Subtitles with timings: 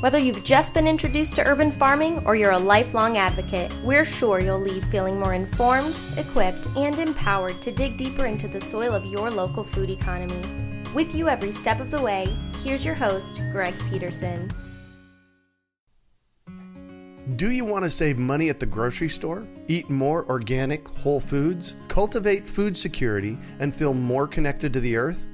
[0.00, 4.40] Whether you've just been introduced to urban farming or you're a lifelong advocate, we're sure
[4.40, 9.04] you'll leave feeling more informed, equipped, and empowered to dig deeper into the soil of
[9.04, 10.42] your local food economy.
[10.94, 12.34] With you every step of the way,
[12.64, 14.50] here's your host, Greg Peterson.
[17.36, 21.76] Do you want to save money at the grocery store, eat more organic, whole foods,
[21.88, 25.26] cultivate food security, and feel more connected to the earth?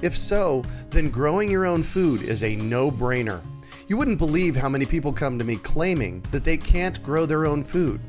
[0.00, 3.42] If so, then growing your own food is a no brainer.
[3.88, 7.46] You wouldn't believe how many people come to me claiming that they can't grow their
[7.46, 8.00] own food.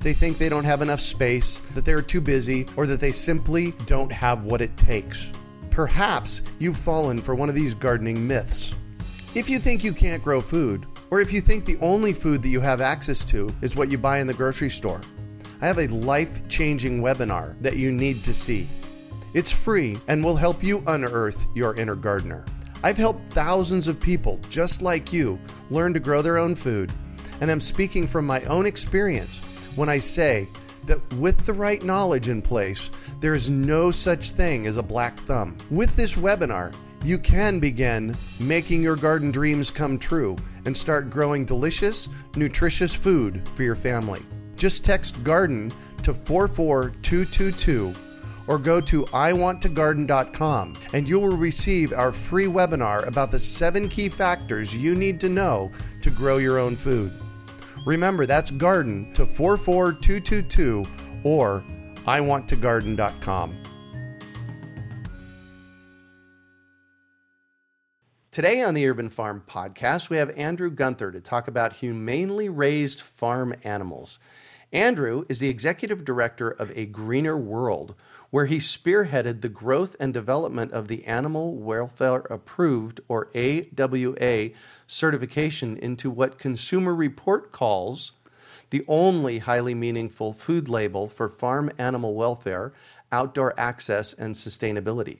[0.00, 3.72] They think they don't have enough space, that they're too busy, or that they simply
[3.86, 5.30] don't have what it takes.
[5.70, 8.74] Perhaps you've fallen for one of these gardening myths.
[9.36, 12.48] If you think you can't grow food, or if you think the only food that
[12.48, 15.00] you have access to is what you buy in the grocery store,
[15.60, 18.66] I have a life changing webinar that you need to see.
[19.32, 22.44] It's free and will help you unearth your inner gardener.
[22.82, 25.38] I've helped thousands of people just like you
[25.70, 26.92] learn to grow their own food,
[27.40, 29.40] and I'm speaking from my own experience
[29.76, 30.48] when I say
[30.86, 32.90] that with the right knowledge in place,
[33.20, 35.58] there is no such thing as a black thumb.
[35.70, 36.74] With this webinar,
[37.04, 43.46] you can begin making your garden dreams come true and start growing delicious, nutritious food
[43.54, 44.22] for your family.
[44.56, 47.94] Just text garden to 44222
[48.50, 54.08] or go to iwanttogarden.com and you will receive our free webinar about the seven key
[54.08, 55.70] factors you need to know
[56.02, 57.12] to grow your own food.
[57.86, 60.84] Remember, that's garden to 44222
[61.22, 61.62] or
[62.06, 63.56] iwanttogarden.com.
[68.32, 73.00] Today on the Urban Farm podcast, we have Andrew Gunther to talk about humanely raised
[73.00, 74.18] farm animals.
[74.72, 77.96] Andrew is the executive director of A Greener World,
[78.30, 84.50] where he spearheaded the growth and development of the Animal Welfare Approved, or AWA,
[84.86, 88.12] certification into what Consumer Report calls
[88.70, 92.72] the only highly meaningful food label for farm animal welfare,
[93.10, 95.18] outdoor access, and sustainability.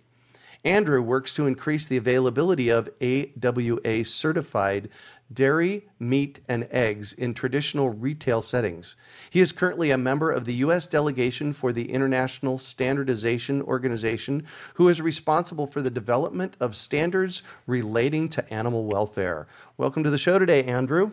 [0.65, 4.89] Andrew works to increase the availability of AWA certified
[5.33, 8.97] dairy, meat, and eggs in traditional retail settings.
[9.31, 10.87] He is currently a member of the U.S.
[10.87, 18.29] delegation for the International Standardization Organization, who is responsible for the development of standards relating
[18.31, 19.47] to animal welfare.
[19.77, 21.13] Welcome to the show today, Andrew.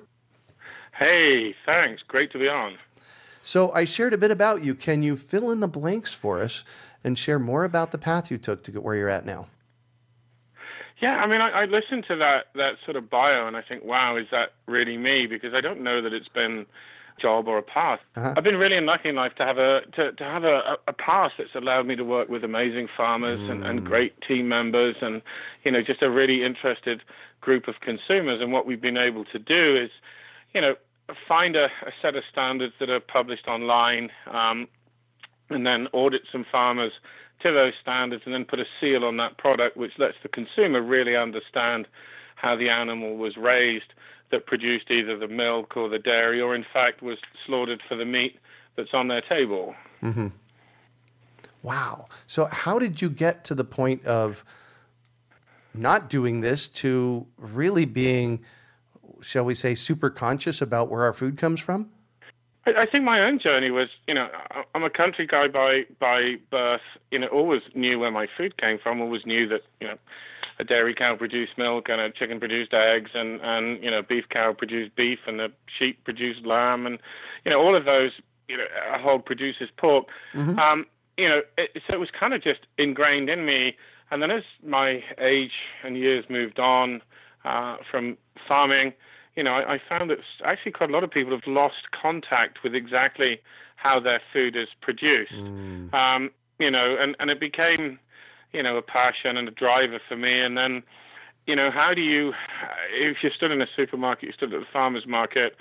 [0.97, 2.01] Hey, thanks.
[2.07, 2.77] Great to be on.
[3.43, 4.75] So, I shared a bit about you.
[4.75, 6.63] Can you fill in the blanks for us
[7.03, 9.47] and share more about the path you took to get where you're at now?
[10.99, 13.83] Yeah, I mean, I, I listened to that that sort of bio, and I think,
[13.83, 15.27] wow, is that really me?
[15.27, 16.65] Because I don't know that it's been
[17.17, 17.99] a job or a path.
[18.15, 18.33] Uh-huh.
[18.35, 21.33] I've been really unlucky in life to have a to, to have a, a path
[21.37, 23.51] that's allowed me to work with amazing farmers mm.
[23.51, 23.85] and, and mm.
[23.85, 25.21] great team members, and
[25.63, 27.03] you know, just a really interested
[27.41, 28.41] group of consumers.
[28.41, 29.91] And what we've been able to do is,
[30.55, 30.73] you know,
[31.27, 34.67] find a, a set of standards that are published online, um,
[35.51, 36.93] and then audit some farmers
[37.41, 40.81] to those standards and then put a seal on that product, which lets the consumer
[40.81, 41.87] really understand
[42.35, 43.93] how the animal was raised
[44.31, 48.05] that produced either the milk or the dairy, or in fact was slaughtered for the
[48.05, 48.37] meat
[48.75, 49.73] that's on their table.
[50.03, 50.27] Mm-hmm.
[51.63, 52.05] Wow.
[52.27, 54.43] So, how did you get to the point of
[55.73, 58.43] not doing this to really being,
[59.21, 61.89] shall we say, super conscious about where our food comes from?
[62.75, 64.27] I, think my own journey was, you know,
[64.75, 66.81] I'm a country guy by by birth.
[67.11, 69.01] You know, always knew where my food came from.
[69.01, 69.97] Always knew that, you know,
[70.59, 74.25] a dairy cow produced milk and a chicken produced eggs and and you know beef
[74.29, 76.99] cow produced beef and a sheep produced lamb and
[77.45, 78.11] you know all of those
[78.47, 80.57] you know a hog produces pork mm-hmm.
[80.57, 80.85] um
[81.17, 83.75] you know it, so it was kind of just ingrained in me
[84.09, 85.53] and then as my age
[85.83, 87.01] and years moved on
[87.45, 88.17] uh from
[88.47, 88.93] farming
[89.37, 92.63] you know I, I found that actually quite a lot of people have lost contact
[92.63, 93.39] with exactly
[93.77, 95.93] how their food is produced mm.
[95.93, 97.99] um you know and and it became
[98.53, 100.39] you know, a passion and a driver for me.
[100.39, 100.83] And then,
[101.45, 102.33] you know, how do you,
[102.91, 105.55] if you're stood in a supermarket, you stood at the farmer's market,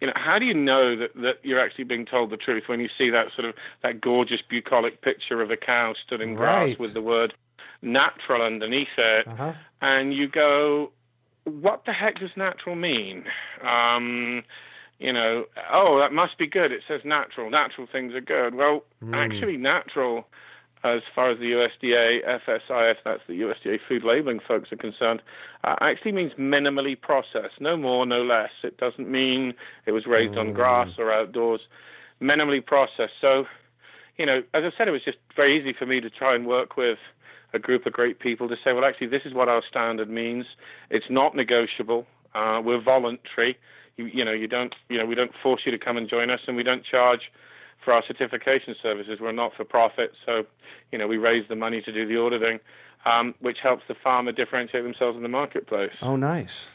[0.00, 2.80] you know, how do you know that, that you're actually being told the truth when
[2.80, 6.66] you see that sort of that gorgeous bucolic picture of a cow stood in grass
[6.66, 6.78] right.
[6.80, 7.34] with the word
[7.82, 9.52] natural underneath it, uh-huh.
[9.80, 10.90] and you go,
[11.44, 13.24] what the heck does natural mean?
[13.66, 14.42] Um,
[14.98, 16.70] you know, oh, that must be good.
[16.70, 17.50] It says natural.
[17.50, 18.54] Natural things are good.
[18.54, 19.14] Well, mm.
[19.14, 20.26] actually, natural
[20.84, 25.22] as far as the USDA, FSIS, that's the USDA food labeling folks are concerned,
[25.62, 28.50] uh, actually means minimally processed, no more, no less.
[28.64, 29.54] It doesn't mean
[29.86, 30.40] it was raised mm.
[30.40, 31.60] on grass or outdoors,
[32.20, 33.14] minimally processed.
[33.20, 33.44] So,
[34.18, 36.46] you know, as I said, it was just very easy for me to try and
[36.46, 36.98] work with
[37.54, 40.46] a group of great people to say, well, actually, this is what our standard means.
[40.90, 42.06] It's not negotiable.
[42.34, 43.58] Uh, we're voluntary.
[43.96, 46.30] You, you know, you don't, you know, we don't force you to come and join
[46.30, 47.30] us, and we don't charge
[47.84, 49.18] for our certification services.
[49.20, 50.44] We're not for profit, so
[50.90, 52.60] you know we raise the money to do the auditing,
[53.04, 55.92] um, which helps the farmer differentiate themselves in the marketplace.
[56.00, 56.68] Oh, nice,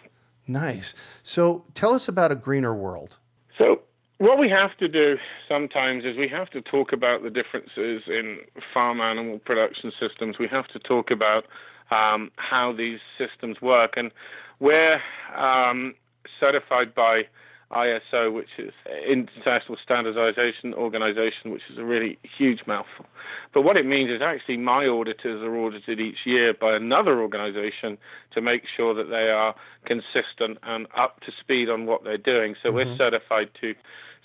[0.48, 0.94] nice.
[1.24, 3.18] So tell us about a greener world.
[3.58, 3.82] So
[4.20, 5.18] what we have to do
[5.48, 8.40] sometimes is we have to talk about the differences in
[8.74, 10.40] farm animal production systems.
[10.40, 11.46] We have to talk about
[11.92, 14.12] um, how these systems work, and
[14.60, 15.00] we're
[15.36, 15.94] um,
[16.40, 17.24] certified by
[17.72, 18.72] ISO, which is
[19.06, 23.06] International Standardization Organization, which is a really huge mouthful.
[23.54, 27.98] But what it means is actually my auditors are audited each year by another organization
[28.34, 29.54] to make sure that they are
[29.86, 32.56] consistent and up to speed on what they're doing.
[32.64, 32.78] So mm-hmm.
[32.78, 33.76] we're certified to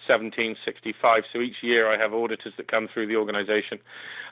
[0.06, 1.24] 1765.
[1.32, 3.78] So each year I have auditors that come through the organization.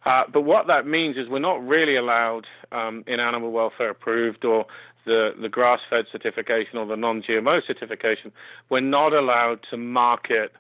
[0.05, 4.45] Uh, but what that means is we're not really allowed um, in animal welfare approved
[4.45, 4.67] or
[5.05, 8.32] the, the grass fed certification or the non GMO certification,
[8.69, 10.52] we're not allowed to market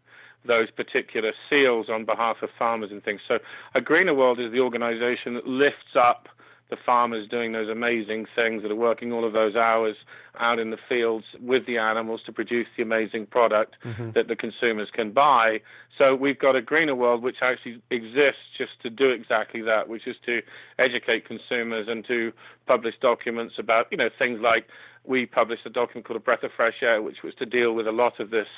[0.46, 3.20] those particular seals on behalf of farmers and things.
[3.28, 3.38] So,
[3.74, 6.28] a greener world is the organization that lifts up
[6.70, 9.96] the farmers doing those amazing things that are working all of those hours
[10.38, 14.12] out in the fields with the animals to produce the amazing product mm-hmm.
[14.12, 15.60] that the consumers can buy.
[15.98, 20.06] So we've got a greener world which actually exists just to do exactly that, which
[20.06, 20.40] is to
[20.78, 22.32] educate consumers and to
[22.66, 24.66] publish documents about, you know, things like
[25.04, 27.86] we published a document called A Breath of Fresh Air, which was to deal with
[27.86, 28.48] a lot of this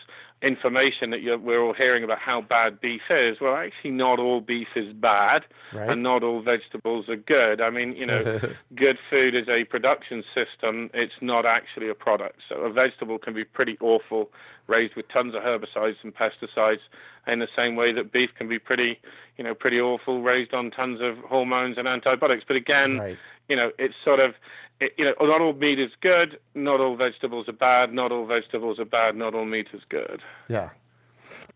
[0.43, 3.41] information that we're all hearing about how bad beef is.
[3.41, 5.89] Well, actually, not all beef is bad, right.
[5.89, 7.61] and not all vegetables are good.
[7.61, 8.41] I mean, you know,
[8.75, 12.41] good food is a production system, it's not actually a product.
[12.49, 14.31] So a vegetable can be pretty awful,
[14.67, 16.81] raised with tons of herbicides and pesticides,
[17.27, 18.99] in the same way that beef can be pretty,
[19.37, 22.45] you know, pretty awful, raised on tons of hormones and antibiotics.
[22.47, 23.19] But again, right.
[23.53, 24.33] You know, it's sort of
[24.81, 28.25] it, you know, not all meat is good, not all vegetables are bad, not all
[28.25, 30.23] vegetables are bad, not all meat is good.
[30.49, 30.71] Yeah.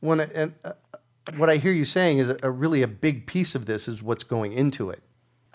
[0.00, 0.72] When and uh,
[1.38, 4.02] what I hear you saying is a, a, really a big piece of this is
[4.02, 5.02] what's going into it.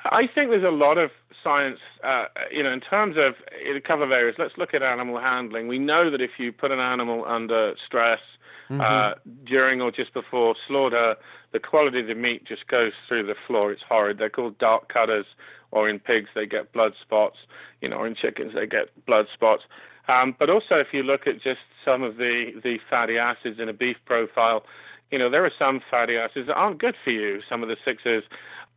[0.03, 1.11] I think there's a lot of
[1.43, 4.35] science, uh, you know, in terms of in a couple of areas.
[4.39, 5.67] Let's look at animal handling.
[5.67, 8.19] We know that if you put an animal under stress
[8.67, 8.81] mm-hmm.
[8.81, 9.13] uh,
[9.45, 11.17] during or just before slaughter,
[11.51, 13.71] the quality of the meat just goes through the floor.
[13.71, 14.17] It's horrid.
[14.17, 15.27] They're called dark cutters
[15.71, 17.37] or in pigs they get blood spots,
[17.81, 19.63] you know, or in chickens they get blood spots.
[20.07, 23.69] Um, but also, if you look at just some of the, the fatty acids in
[23.69, 24.63] a beef profile,
[25.11, 27.77] you know, there are some fatty acids that aren't good for you, some of the
[27.85, 28.23] sixes,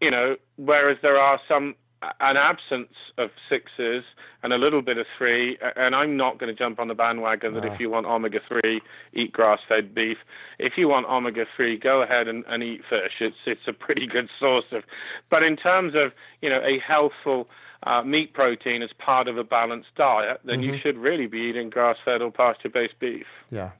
[0.01, 1.75] you know, whereas there are some
[2.21, 4.05] an absence of sixes
[4.43, 5.59] and a little bit of three.
[5.77, 8.81] And I'm not going to jump on the bandwagon that if you want omega three,
[9.13, 10.19] eat grass fed beef.
[10.59, 13.13] If you want omega three, go ahead and, and eat fish.
[13.21, 14.85] It's it's a pretty good source of.
[15.31, 17.49] But in terms of you know a healthful
[17.85, 20.75] uh, meat protein as part of a balanced diet, then mm-hmm.
[20.75, 23.27] you should really be eating grass fed or pasture based beef.
[23.51, 23.71] Yeah.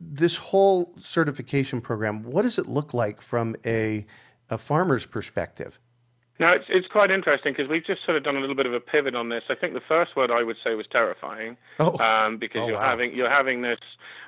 [0.00, 4.06] This whole certification program, what does it look like from a
[4.48, 5.78] a farmer's perspective?
[6.40, 8.72] Now, it's, it's quite interesting because we've just sort of done a little bit of
[8.72, 9.44] a pivot on this.
[9.50, 11.98] I think the first word I would say was terrifying, oh.
[11.98, 12.88] um, because oh, you're wow.
[12.88, 13.78] having you're having this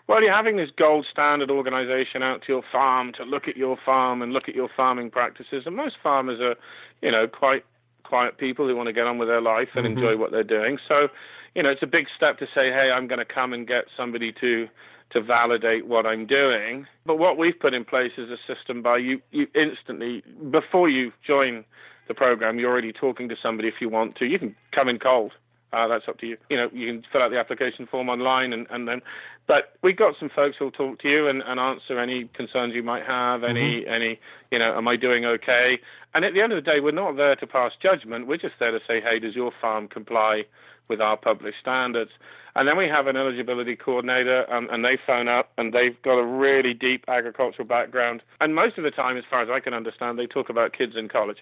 [0.07, 3.79] well, you're having this gold standard organization out to your farm to look at your
[3.83, 6.57] farm and look at your farming practices, and most farmers are,
[7.01, 7.65] you know, quite
[8.03, 9.97] quiet people who want to get on with their life and mm-hmm.
[9.97, 10.77] enjoy what they're doing.
[10.87, 11.09] So,
[11.55, 13.85] you know, it's a big step to say, hey, I'm going to come and get
[13.97, 14.69] somebody to
[15.13, 16.87] to validate what I'm doing.
[17.07, 21.13] But what we've put in place is a system by you, you instantly, before you
[21.27, 21.65] join
[22.09, 24.27] the program, you're already talking to somebody if you want to.
[24.27, 25.33] You can come in cold.
[25.73, 26.37] Uh, that's up to you.
[26.51, 29.01] You know, you can fill out the application form online, and, and then.
[29.47, 32.83] But we've got some folks who'll talk to you and, and answer any concerns you
[32.83, 33.43] might have.
[33.43, 33.93] Any, mm-hmm.
[33.93, 35.81] any, you know, am I doing okay?
[36.15, 38.27] And at the end of the day, we're not there to pass judgment.
[38.27, 40.45] We're just there to say, hey, does your farm comply
[40.89, 42.11] with our published standards?
[42.55, 46.19] And then we have an eligibility coordinator, um, and they phone up, and they've got
[46.19, 48.23] a really deep agricultural background.
[48.41, 50.93] And most of the time, as far as I can understand, they talk about kids
[50.95, 51.39] in college.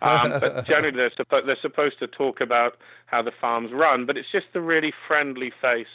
[0.00, 4.06] Um, but generally, they're, suppo- they're supposed to talk about how the farms run.
[4.06, 5.86] But it's just the really friendly face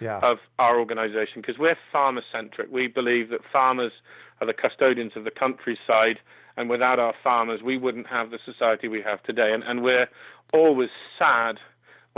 [0.00, 0.18] yeah.
[0.22, 2.70] of our organization because we're farmer centric.
[2.70, 3.92] We believe that farmers
[4.42, 6.20] are the custodians of the countryside,
[6.58, 9.52] and without our farmers, we wouldn't have the society we have today.
[9.54, 10.08] And, and we're
[10.52, 11.58] always sad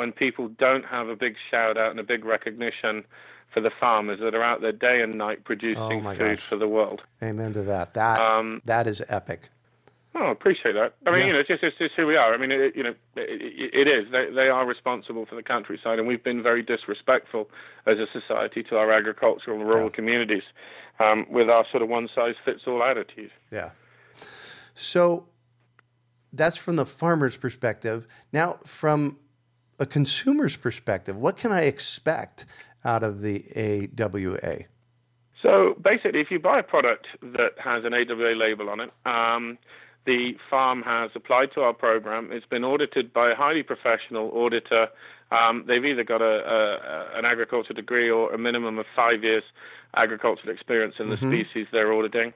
[0.00, 3.04] when people don't have a big shout out and a big recognition
[3.52, 6.40] for the farmers that are out there day and night producing oh food gosh.
[6.40, 7.02] for the world.
[7.22, 7.92] Amen to that.
[7.92, 9.50] That um, that is epic.
[10.14, 10.94] Oh, I appreciate that.
[11.06, 11.26] I mean, yeah.
[11.26, 12.32] you know, it's just, it's just who we are.
[12.32, 14.10] I mean, it, you know, it, it is.
[14.10, 17.48] They, they are responsible for the countryside, and we've been very disrespectful
[17.86, 19.96] as a society to our agricultural and rural yeah.
[19.98, 20.42] communities
[20.98, 23.30] um, with our sort of one size fits all attitude.
[23.52, 23.70] Yeah.
[24.74, 25.26] So
[26.32, 28.08] that's from the farmer's perspective.
[28.32, 29.18] Now, from
[29.80, 32.44] a consumer's perspective, what can I expect
[32.84, 34.66] out of the AWA?
[35.42, 39.58] So basically, if you buy a product that has an AWA label on it, um,
[40.04, 42.28] the farm has applied to our program.
[42.30, 44.88] It's been audited by a highly professional auditor.
[45.30, 49.44] Um, they've either got a, a, an agriculture degree or a minimum of five years
[49.96, 51.32] agricultural experience in the mm-hmm.
[51.32, 52.32] species they're auditing.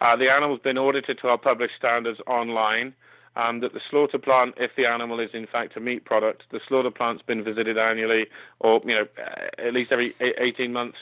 [0.00, 2.94] Uh, the animal's been audited to our published standards online
[3.36, 6.60] um, that the slaughter plant, if the animal is in fact a meat product, the
[6.66, 8.26] slaughter plant's been visited annually
[8.60, 9.06] or you know
[9.58, 10.98] at least every 18 months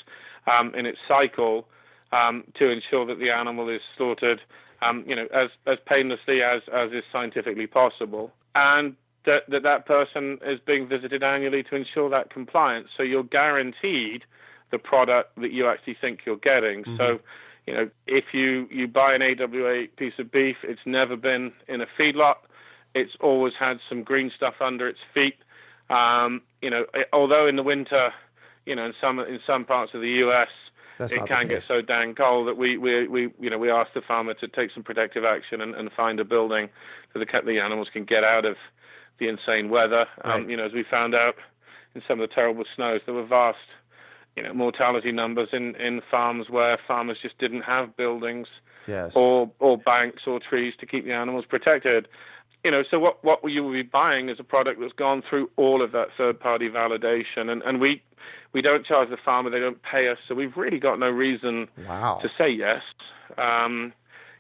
[0.47, 1.67] um, in its cycle
[2.13, 4.41] um, to ensure that the animal is slaughtered
[4.83, 9.87] um, you know as as painlessly as as is scientifically possible, and that, that that
[9.87, 12.89] person is being visited annually to ensure that compliance.
[12.97, 14.25] So you're guaranteed
[14.71, 16.83] the product that you actually think you're getting.
[16.83, 16.97] Mm-hmm.
[16.97, 17.21] So
[17.67, 21.81] you know, if you, you buy an AWA piece of beef, it's never been in
[21.81, 22.37] a feedlot.
[22.95, 25.37] It's always had some green stuff under its feet.
[25.89, 28.13] Um, you know, although in the winter,
[28.67, 30.49] you know, in some in some parts of the U.S.
[30.99, 33.93] That's it can get so dang cold that we, we, we you know we ask
[33.93, 36.69] the farmer to take some protective action and, and find a building
[37.13, 38.57] so the the animals can get out of
[39.19, 40.07] the insane weather.
[40.23, 40.51] Um, right.
[40.51, 41.37] You know, as we found out
[41.95, 43.59] in some of the terrible snows, there were vast
[44.37, 48.49] you know mortality numbers in in farms where farmers just didn't have buildings
[48.87, 49.15] yes.
[49.15, 52.09] or or banks or trees to keep the animals protected
[52.65, 55.51] you know so what what you will be buying is a product that's gone through
[55.57, 58.03] all of that third party validation and and we
[58.53, 61.69] we don't charge the farmer they don't pay us so we've really got no reason
[61.87, 62.19] wow.
[62.23, 62.83] to say yes
[63.39, 63.93] um,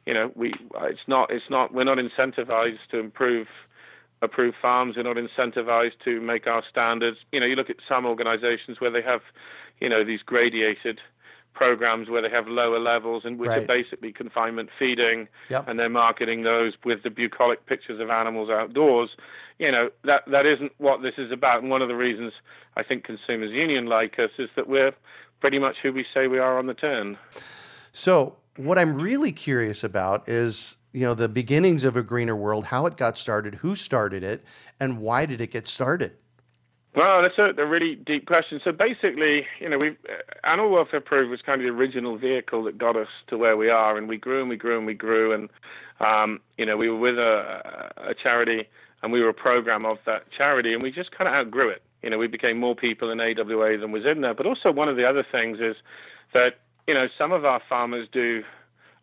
[0.06, 3.46] you know we it's not it's not we're not incentivized to improve
[4.22, 4.96] approved farms.
[4.96, 7.18] We're not incentivized to make our standards.
[7.32, 9.20] You know, you look at some organizations where they have
[9.82, 11.00] you know, these gradiated
[11.54, 13.62] programs where they have lower levels and which right.
[13.62, 15.68] are basically confinement feeding yep.
[15.68, 19.10] and they're marketing those with the bucolic pictures of animals outdoors
[19.58, 22.32] you know that that isn't what this is about and one of the reasons
[22.78, 24.92] i think consumers union like us is that we're
[25.40, 27.18] pretty much who we say we are on the tin
[27.92, 32.64] so what i'm really curious about is you know the beginnings of a greener world
[32.64, 34.42] how it got started who started it
[34.80, 36.16] and why did it get started
[36.94, 38.60] well, that's a, a, really deep question.
[38.62, 39.96] So basically, you know, we
[40.44, 43.70] Animal Welfare Approved was kind of the original vehicle that got us to where we
[43.70, 45.48] are, and we grew and we grew and we grew, and
[46.00, 48.68] um, you know, we were with a, a charity
[49.02, 51.82] and we were a program of that charity, and we just kind of outgrew it.
[52.02, 54.34] You know, we became more people in AWA than was in there.
[54.34, 55.76] But also, one of the other things is
[56.34, 58.44] that you know some of our farmers do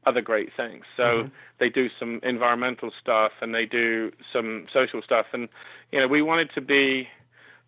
[0.05, 0.85] other great things.
[0.95, 1.27] So mm-hmm.
[1.59, 5.49] they do some environmental stuff and they do some social stuff, and
[5.91, 7.07] you know, we wanted to be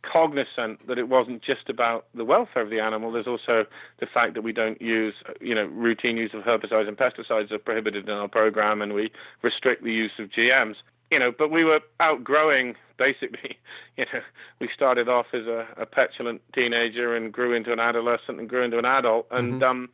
[0.04, 3.12] cognizant that it wasn't just about the welfare of the animal.
[3.12, 3.66] There's also
[4.00, 7.60] the fact that we don't use, you know, routine use of herbicides and pesticides are
[7.60, 10.76] prohibited in our program, and we restrict the use of GMs.
[11.12, 13.58] You know, but we were outgrowing basically.
[13.98, 14.22] You know,
[14.60, 18.64] we started off as a, a petulant teenager and grew into an adolescent and grew
[18.64, 19.64] into an adult, and mm-hmm.
[19.64, 19.90] um,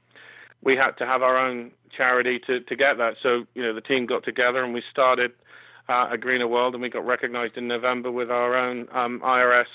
[0.61, 3.15] we had to have our own charity to to get that.
[3.21, 5.31] So you know, the team got together and we started.
[5.89, 9.67] Uh, a greener world, and we got recognized in November with our own um, IRS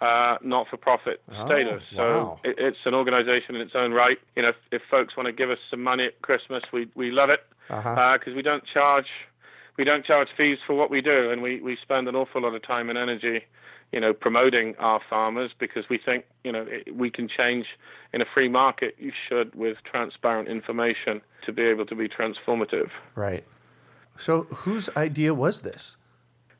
[0.00, 1.82] uh, not-for-profit oh, status.
[1.94, 2.40] So wow.
[2.44, 4.18] it, it's an organization in its own right.
[4.36, 7.10] You know, if, if, folks want to give us some money at Christmas, we we
[7.10, 8.30] love it because uh-huh.
[8.30, 9.06] uh, we don't charge
[9.76, 12.54] we don't charge fees for what we do, and we we spend an awful lot
[12.54, 13.42] of time and energy
[13.92, 17.66] you know, promoting our farmers because we think, you know, we can change
[18.12, 18.94] in a free market.
[18.98, 22.90] You should with transparent information to be able to be transformative.
[23.14, 23.44] Right.
[24.16, 25.96] So, whose idea was this?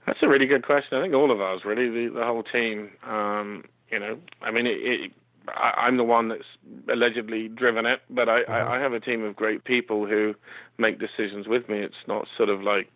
[0.08, 0.96] That's a really good question.
[0.96, 2.90] I think all of us, really, the, the whole team.
[3.06, 5.12] Um, you know, I mean, it, it,
[5.48, 6.48] I, am the one that's
[6.90, 8.52] allegedly driven it, but I, uh-huh.
[8.54, 10.34] I, I have a team of great people who
[10.78, 11.80] make decisions with me.
[11.80, 12.90] It's not sort of like,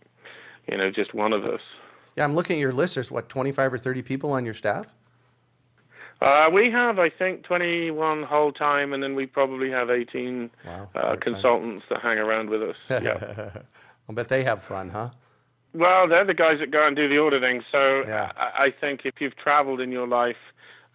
[0.67, 1.61] you know, just one of us.
[2.17, 2.95] Yeah, I'm looking at your list.
[2.95, 4.87] There's what 25 or 30 people on your staff.
[6.23, 10.89] Uh, we have, I think, 21 whole time, and then we probably have 18 wow,
[10.95, 12.77] uh, consultants that hang around with us.
[12.89, 13.51] yeah.
[14.09, 15.11] I bet they have fun, huh?
[15.75, 17.63] Well, they're the guys that go and do the auditing.
[17.71, 18.33] So yeah.
[18.37, 20.37] I, I think if you've traveled in your life,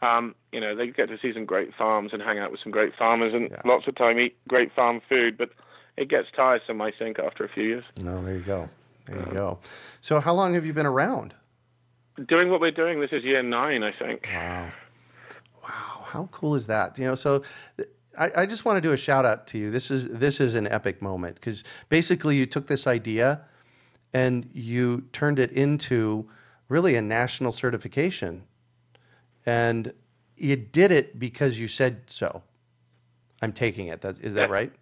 [0.01, 2.71] um, you know, they get to see some great farms and hang out with some
[2.71, 3.61] great farmers and yeah.
[3.65, 5.37] lots of time eat great farm food.
[5.37, 5.49] But
[5.97, 7.83] it gets tiresome, I think, after a few years.
[8.01, 8.69] No, there you go.
[9.05, 9.59] There you go.
[10.01, 11.33] So, how long have you been around?
[12.27, 12.99] Doing what we're doing.
[12.99, 14.27] This is year nine, I think.
[14.31, 14.69] Wow.
[15.63, 16.03] Wow.
[16.03, 16.97] How cool is that?
[16.97, 17.43] You know, so
[18.17, 19.71] I, I just want to do a shout out to you.
[19.71, 23.41] This is this is an epic moment because basically you took this idea
[24.13, 26.29] and you turned it into
[26.69, 28.43] really a national certification,
[29.45, 29.93] and
[30.35, 32.43] you did it because you said so.
[33.41, 34.01] I'm taking it.
[34.01, 34.71] That, is that right?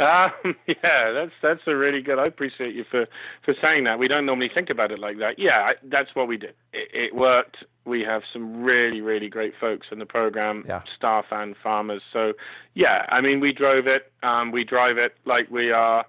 [0.00, 2.18] Um, yeah, that's that's a really good.
[2.18, 3.06] I appreciate you for
[3.44, 3.98] for saying that.
[3.98, 5.38] We don't normally think about it like that.
[5.38, 6.54] Yeah, I, that's what we did.
[6.72, 7.58] It, it, worked.
[7.84, 10.80] We have some really really great folks in the program, yeah.
[10.96, 12.00] staff and farmers.
[12.14, 12.32] So
[12.72, 14.10] yeah, I mean, we drove it.
[14.22, 16.06] Um, we drive it like we are.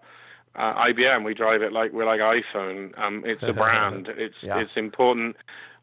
[0.55, 2.97] Uh, IBM, we drive it like we're like iPhone.
[2.99, 4.09] Um, it's a brand.
[4.09, 4.59] It's yeah.
[4.59, 5.35] it's important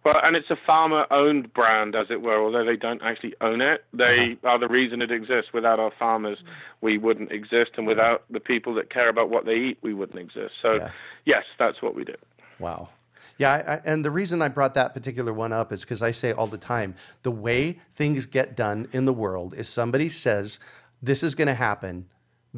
[0.05, 2.43] well, and it's a farmer-owned brand, as it were.
[2.43, 4.49] Although they don't actually own it, they uh-huh.
[4.49, 5.53] are the reason it exists.
[5.53, 6.39] Without our farmers,
[6.81, 10.19] we wouldn't exist, and without the people that care about what they eat, we wouldn't
[10.19, 10.55] exist.
[10.63, 10.91] So, yeah.
[11.25, 12.15] yes, that's what we do.
[12.59, 12.91] Wow.
[13.39, 16.33] Yeah, I, and the reason I brought that particular one up is because I say
[16.33, 20.59] all the time the way things get done in the world is somebody says,
[21.03, 22.07] This is going to happen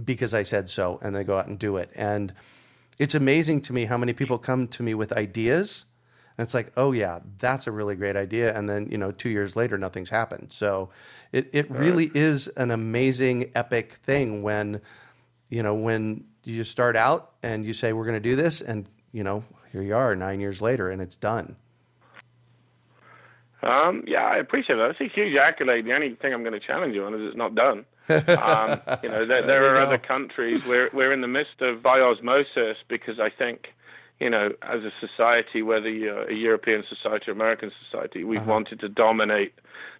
[0.04, 1.90] because I said so, and they go out and do it.
[1.94, 2.32] And
[2.98, 5.86] it's amazing to me how many people come to me with ideas
[6.40, 8.56] and it's like, oh yeah, that's a really great idea.
[8.56, 10.46] And then, you know, two years later, nothing's happened.
[10.50, 10.88] So
[11.32, 14.80] it, it really is an amazing, epic thing when,
[15.50, 18.62] you know, when you start out and you say, we're going to do this.
[18.62, 21.56] And, you know, here you are nine years later and it's done.
[23.62, 24.94] Um, yeah, I appreciate that.
[24.98, 25.84] That's a huge accolade.
[25.84, 27.84] The only thing I'm going to challenge you on is it's not done.
[28.10, 30.64] Um, you know, there, there, are other countries.
[30.64, 33.72] We're we're in the midst of by osmosis because I think
[34.20, 38.50] you know, as a society, whether you're a European society or American society, we've uh-huh.
[38.50, 39.54] wanted to dominate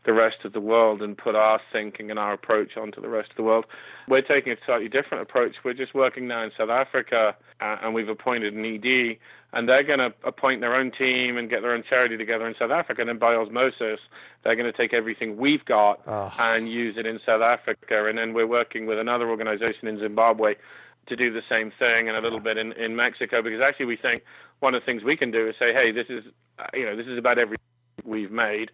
[0.04, 3.30] the rest of the world and put our thinking and our approach onto the rest
[3.30, 3.64] of the world.
[4.09, 5.56] We're taking a slightly different approach.
[5.64, 9.16] We're just working now in South Africa, uh, and we've appointed an ED,
[9.52, 12.54] and they're going to appoint their own team and get their own charity together in
[12.59, 13.00] South Africa.
[13.00, 14.00] And then by osmosis,
[14.42, 16.35] they're going to take everything we've got oh.
[16.38, 18.06] and use it in South Africa.
[18.06, 20.54] And then we're working with another organization in Zimbabwe
[21.11, 23.96] to do the same thing and a little bit in, in Mexico because actually we
[23.96, 24.23] think
[24.61, 26.25] one of the things we can do is say, hey, this is
[26.73, 27.57] you know this is about every
[28.05, 28.70] we've made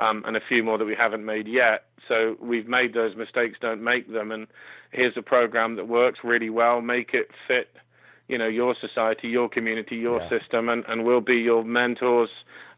[0.00, 1.84] um, and a few more that we haven't made yet.
[2.08, 4.32] So we've made those mistakes, don't make them.
[4.32, 4.46] And
[4.90, 6.80] here's a program that works really well.
[6.80, 7.68] Make it fit,
[8.26, 10.28] you know, your society, your community, your yeah.
[10.28, 12.30] system, and, and we'll be your mentors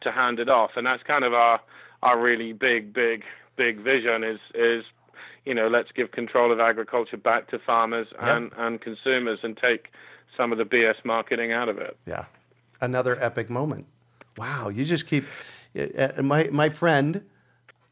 [0.03, 0.73] to hand it off.
[0.77, 1.61] And that's kind of our
[2.03, 3.23] our really big, big,
[3.57, 4.85] big vision is is
[5.45, 8.53] you know, let's give control of agriculture back to farmers and, yep.
[8.59, 9.89] and consumers and take
[10.37, 11.97] some of the BS marketing out of it.
[12.07, 12.27] Yeah.
[12.81, 13.87] Another epic moment.
[14.37, 14.69] Wow.
[14.69, 15.27] You just keep.
[15.77, 17.25] Uh, my, my friend,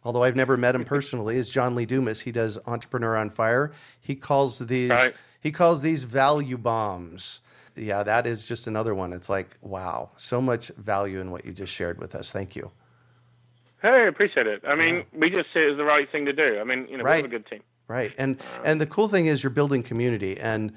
[0.04, 2.20] although I've never met him personally, is John Lee Dumas.
[2.20, 3.72] He does Entrepreneur on Fire.
[4.00, 5.14] He calls these right.
[5.40, 7.40] he calls these value bombs.
[7.76, 9.12] Yeah, that is just another one.
[9.12, 12.32] It's like, wow, so much value in what you just shared with us.
[12.32, 12.70] Thank you.
[13.82, 14.62] Hey, I appreciate it.
[14.66, 16.58] I mean, we just see it as the right thing to do.
[16.60, 17.16] I mean, you know, right.
[17.16, 17.62] we have a good team.
[17.88, 18.12] Right.
[18.18, 20.72] And uh, and the cool thing is you're building community and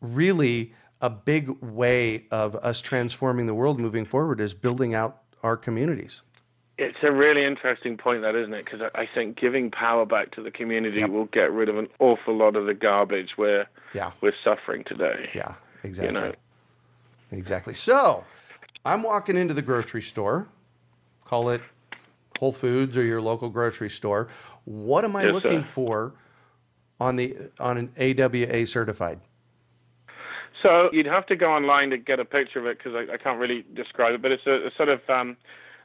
[0.00, 5.56] really a big way of us transforming the world moving forward is building out our
[5.56, 6.22] communities.
[6.78, 8.64] It's a really interesting point, that isn't it?
[8.64, 11.10] Because I think giving power back to the community yep.
[11.10, 14.10] will get rid of an awful lot of the garbage we're yeah.
[14.20, 15.30] we're suffering today.
[15.34, 16.14] Yeah, exactly.
[16.14, 16.34] You know?
[17.32, 17.74] Exactly.
[17.74, 18.24] So,
[18.84, 20.48] I'm walking into the grocery store.
[21.24, 21.62] Call it
[22.38, 24.28] Whole Foods or your local grocery store.
[24.64, 25.66] What am I yes, looking sir.
[25.66, 26.14] for
[27.00, 29.20] on the on an AWA certified?
[30.62, 33.16] So you'd have to go online to get a picture of it because I, I,
[33.18, 34.22] can't really describe it.
[34.22, 35.36] But it's a, a sort of um,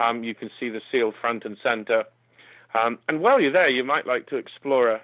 [0.00, 2.02] um, you can see the seal front and center.
[2.74, 5.00] Um, and while you're there, you might like to explore a,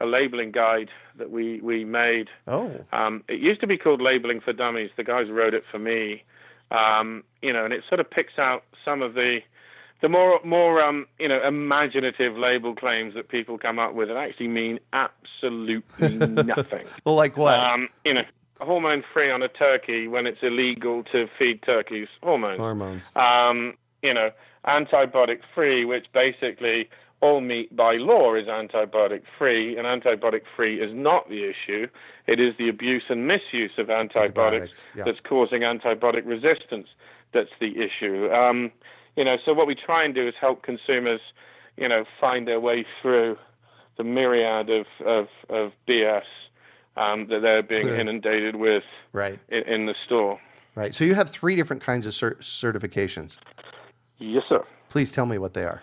[0.00, 2.28] a labeling guide that we we made.
[2.46, 2.84] Oh.
[2.92, 4.90] Um, it used to be called Labeling for Dummies.
[4.96, 6.24] The guys wrote it for me.
[6.70, 9.40] Um, you know, and it sort of picks out some of the
[10.02, 14.16] the more more um, you know imaginative label claims that people come up with that
[14.16, 16.86] actually mean absolutely nothing.
[17.04, 17.58] well, like what?
[17.58, 18.24] Um, you know,
[18.60, 22.58] hormone free on a turkey when it's illegal to feed turkeys hormones.
[22.58, 23.12] Hormones.
[23.16, 24.30] Um, you know,
[24.66, 26.88] antibiotic free, which basically
[27.20, 31.86] all meat by law is antibiotic free, and antibiotic free is not the issue.
[32.26, 35.04] It is the abuse and misuse of antibiotics, Antibiotics, yeah.
[35.04, 36.88] that's causing antibiotic resistance
[37.32, 38.30] that's the issue.
[38.32, 38.70] Um,
[39.16, 41.20] you know, so what we try and do is help consumers,
[41.76, 43.36] you know, find their way through
[43.96, 46.22] the myriad of of, of BS
[46.96, 49.38] um, that they're being inundated with Right.
[49.48, 50.38] in, in the store.
[50.74, 50.94] Right.
[50.94, 53.38] So you have three different kinds of cert- certifications.
[54.18, 54.62] Yes, sir.
[54.90, 55.82] Please tell me what they are.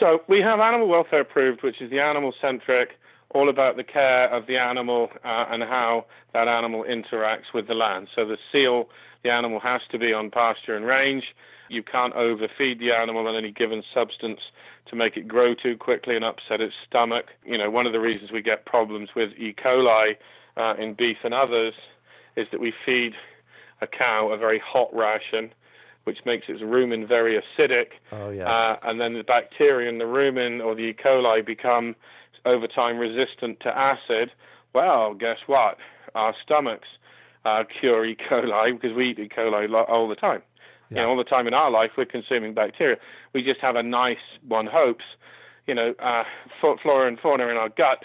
[0.00, 2.98] So we have animal welfare approved, which is the animal centric,
[3.34, 7.74] all about the care of the animal uh, and how that animal interacts with the
[7.74, 8.08] land.
[8.16, 8.88] So the seal,
[9.22, 11.24] the animal has to be on pasture and range.
[11.68, 14.40] You can't overfeed the animal on any given substance
[14.86, 17.26] to make it grow too quickly and upset its stomach.
[17.44, 19.54] You know, one of the reasons we get problems with E.
[19.54, 20.16] coli
[20.56, 21.74] uh, in beef and others
[22.36, 23.12] is that we feed
[23.82, 25.52] a cow a very hot ration,
[26.10, 27.90] which makes its rumen very acidic.
[28.10, 28.48] Oh, yes.
[28.48, 30.92] Uh, and then the bacteria in the rumen or the E.
[30.92, 31.94] coli become
[32.44, 34.32] over time resistant to acid.
[34.74, 35.78] Well, guess what?
[36.16, 36.88] Our stomachs
[37.44, 38.16] uh, cure E.
[38.28, 39.28] coli because we eat E.
[39.28, 40.42] coli lo- all the time.
[40.90, 42.96] You know, all the time in our life we're consuming bacteria.
[43.32, 44.18] We just have a nice,
[44.48, 45.04] one hopes,
[45.68, 46.24] you know, uh,
[46.82, 48.02] flora and fauna in our gut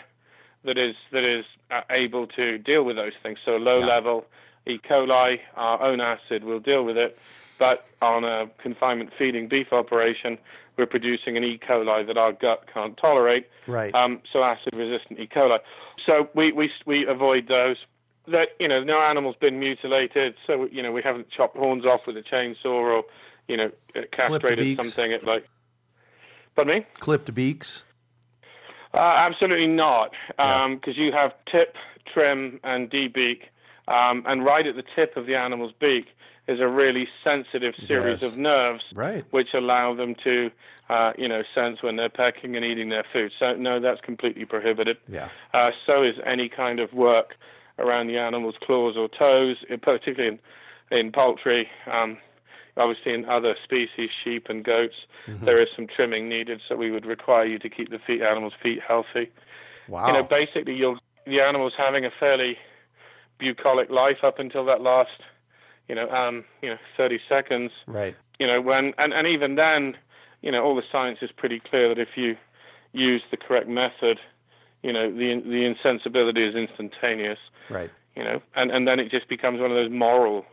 [0.66, 3.40] that is that is uh, able to deal with those things.
[3.44, 3.86] So low Yeah.
[3.88, 4.26] level
[4.68, 4.78] E.
[4.78, 7.18] coli, our own acid will deal with it.
[7.58, 10.38] But on a confinement feeding beef operation,
[10.78, 11.58] we're producing an E.
[11.58, 13.48] coli that our gut can't tolerate.
[13.66, 13.94] Right.
[13.96, 15.28] Um, so acid resistant E.
[15.28, 15.60] coli.
[16.06, 17.78] So we, we we avoid those.
[18.28, 20.36] That you know, no animal's been mutilated.
[20.46, 23.04] So you know, we haven't chopped horns off with a chainsaw or
[23.48, 25.48] you know, uh, castrated something at like.
[26.56, 26.86] Pardon me?
[27.00, 27.84] Clipped beaks.
[28.94, 30.70] Uh, absolutely not, Yeah.
[30.74, 31.76] because you have tip,
[32.12, 33.42] trim, and debeak,
[33.90, 36.06] um, and right at the tip of the animal's beak
[36.48, 38.34] is a really sensitive series Yes.
[38.34, 39.24] of nerves, Right.
[39.32, 40.52] which allow them to,
[40.90, 43.32] uh, you know, sense when they're pecking and eating their food.
[43.40, 44.98] So no, that's completely prohibited.
[45.08, 45.30] Yeah.
[45.54, 47.36] Uh, so is any kind of work
[47.80, 50.40] around the animal's claws or toes, particularly
[50.92, 51.68] in, in poultry.
[51.92, 52.18] Um,
[52.78, 54.96] obviously, in other species, sheep and goats,
[55.28, 56.62] there is some trimming needed.
[56.70, 59.32] So we would require you to keep the feet, animal's feet healthy.
[59.88, 60.08] Wow.
[60.08, 62.58] You know, basically, you'll, the animal's having a fairly
[63.40, 65.22] bucolic life up until that last,
[65.88, 68.16] you know, um, you know, 30 seconds right.
[68.40, 69.96] you know when and, and even then
[70.42, 72.36] you know all the science is pretty clear that if you
[72.94, 74.20] use the correct method
[74.84, 77.92] you know the the insensibility is instantaneous Right.
[78.16, 80.46] you know and and then it just becomes one of those moral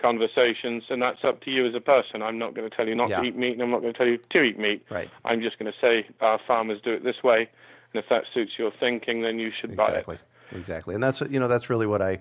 [0.00, 2.94] conversations and that's up to you as a person i'm not going to tell you
[2.94, 3.20] not Yeah.
[3.20, 5.10] to eat meat and i'm not going to tell you to eat meat Right.
[5.24, 7.48] i'm just going to say our farmers do it this way
[7.92, 10.18] and if that suits your thinking then you should buy it Exactly.
[10.52, 10.94] Exactly.
[10.94, 12.18] And that's you know that's really what I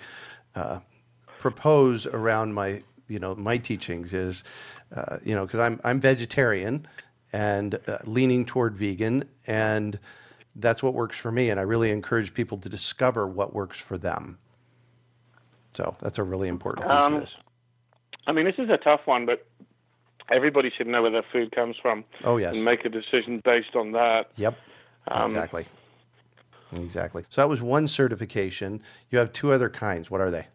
[0.54, 0.80] uh,
[1.40, 4.44] propose around my you know my teachings is
[4.96, 6.88] uh, you know because I'm I'm vegetarian
[7.34, 10.00] and uh, leaning toward vegan and
[10.56, 13.98] that's what works for me and I really encourage people to discover what works for
[13.98, 14.40] them.
[15.76, 17.38] So that's a really important piece Um, of this.
[18.26, 19.46] I mean, this is a tough one, but
[20.32, 22.56] everybody should know where their food comes from Oh yes.
[22.56, 24.32] and make a decision based on that.
[24.38, 24.58] Yep.
[25.10, 25.66] Um, exactly.
[26.74, 27.24] Exactly.
[27.30, 28.82] So that was one certification.
[29.10, 30.12] You have two other kinds.
[30.12, 30.48] What are they?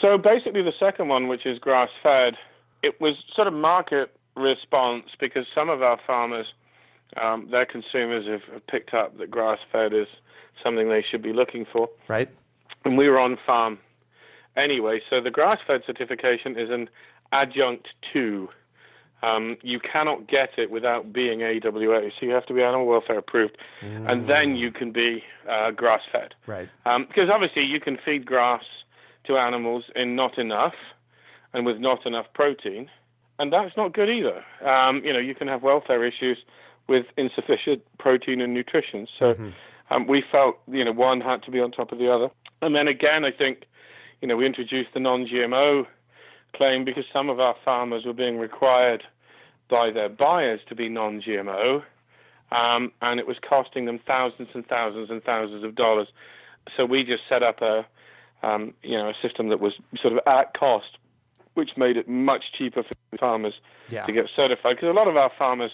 [0.00, 2.34] So basically, the second one, which is grass fed,
[2.82, 6.46] it was sort of market response because some of our farmers,
[7.20, 10.06] um, their consumers have picked up that grass fed is
[10.62, 11.88] something they should be looking for.
[12.06, 12.28] Right?
[12.84, 13.78] And we were on farm
[14.56, 15.00] anyway.
[15.10, 16.88] So the grass fed certification is an
[17.32, 18.48] adjunct to.
[19.20, 22.10] Um, you cannot get it without being AWA.
[22.20, 26.02] So you have to be animal welfare approved, and then you can be uh, grass
[26.12, 26.34] fed.
[26.46, 26.68] Right.
[26.86, 28.62] Um, because obviously you can feed grass
[29.28, 30.74] to animals in not enough
[31.52, 32.90] and with not enough protein,
[33.38, 34.44] and that's not good either.
[34.68, 36.38] Um, you know, you can have welfare issues
[36.88, 39.06] with insufficient protein and nutrition.
[39.18, 39.34] So
[39.90, 42.28] um, we felt, you know, one had to be on top of the other.
[42.60, 43.64] And then again, I think,
[44.20, 45.86] you know, we introduced the non-GMO
[46.54, 49.04] claim because some of our farmers were being required
[49.68, 51.82] by their buyers to be non-GMO,
[52.50, 56.08] um, and it was costing them thousands and thousands and thousands of dollars.
[56.76, 57.86] So we just set up a,
[58.42, 60.98] um, you know, a system that was sort of at cost,
[61.54, 63.54] which made it much cheaper for farmers
[63.88, 64.06] yeah.
[64.06, 64.76] to get certified.
[64.76, 65.72] Because a lot of our farmers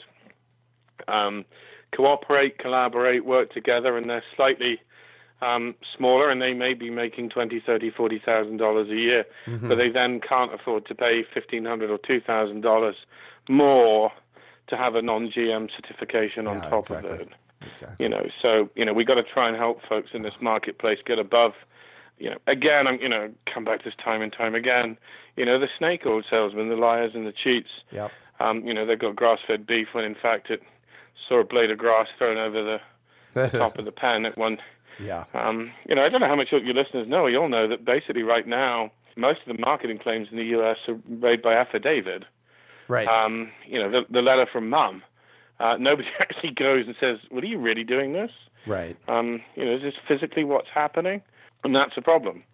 [1.08, 1.44] um,
[1.94, 4.80] cooperate, collaborate, work together, and they're slightly
[5.42, 9.68] um, smaller, and they may be making twenty, thirty, forty thousand dollars a year, mm-hmm.
[9.68, 12.96] but they then can't afford to pay fifteen hundred or two thousand dollars
[13.48, 14.10] more
[14.68, 17.10] to have a non-GM certification on yeah, top exactly.
[17.10, 17.28] of it.
[17.72, 18.04] Exactly.
[18.04, 20.98] You know, so you know we got to try and help folks in this marketplace
[21.04, 21.52] get above.
[22.18, 24.96] You know, again, I'm you know come back to this time and time again.
[25.36, 27.70] You know, the snake oil salesmen, the liars and the cheats.
[27.90, 28.10] Yep.
[28.40, 30.60] Um, you know, they've got grass-fed beef when in fact it
[31.28, 32.80] saw a blade of grass thrown over
[33.34, 34.58] the top of the pan at one.
[35.00, 35.24] Yeah.
[35.34, 37.26] Um, you know, I don't know how much your listeners know.
[37.26, 40.76] You'll know that basically right now most of the marketing claims in the U.S.
[40.88, 42.24] are made by affidavit.
[42.88, 43.08] Right.
[43.08, 45.02] Um, you know, the, the letter from mum.
[45.60, 48.30] Uh, nobody actually goes and says, "Well, are you really doing this?"
[48.66, 48.96] right.
[49.08, 51.22] Um, you know, is this physically what's happening?
[51.64, 52.44] And that's a problem.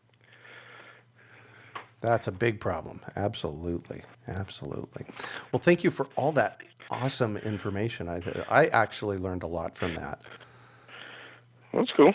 [2.00, 3.00] That's a big problem.
[3.16, 4.02] Absolutely.
[4.26, 5.04] Absolutely.
[5.52, 8.08] Well, thank you for all that awesome information.
[8.08, 10.20] I I actually learned a lot from that.
[11.72, 12.14] That's cool.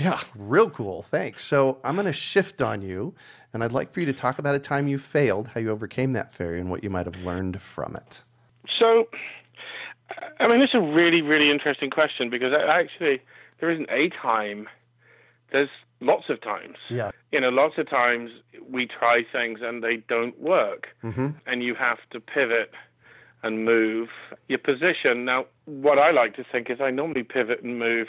[0.00, 1.02] Yeah, real cool.
[1.02, 1.44] Thanks.
[1.44, 3.14] So I'm going to shift on you,
[3.52, 6.12] and I'd like for you to talk about a time you failed, how you overcame
[6.14, 8.22] that failure, and what you might have learned from it.
[8.78, 9.08] So,
[10.40, 13.22] I mean, it's a really, really interesting question because actually
[13.60, 14.68] there isn't a time.
[15.52, 16.76] There's lots of times.
[16.88, 17.10] Yeah.
[17.32, 18.30] You know, lots of times
[18.68, 21.28] we try things and they don't work, mm-hmm.
[21.46, 22.72] and you have to pivot
[23.42, 24.08] and move
[24.48, 25.24] your position.
[25.24, 28.08] Now, what I like to think is I normally pivot and move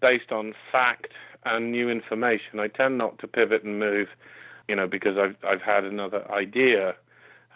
[0.00, 1.12] based on fact
[1.44, 2.58] and new information.
[2.58, 4.08] I tend not to pivot and move,
[4.68, 6.94] you know, because I've I've had another idea.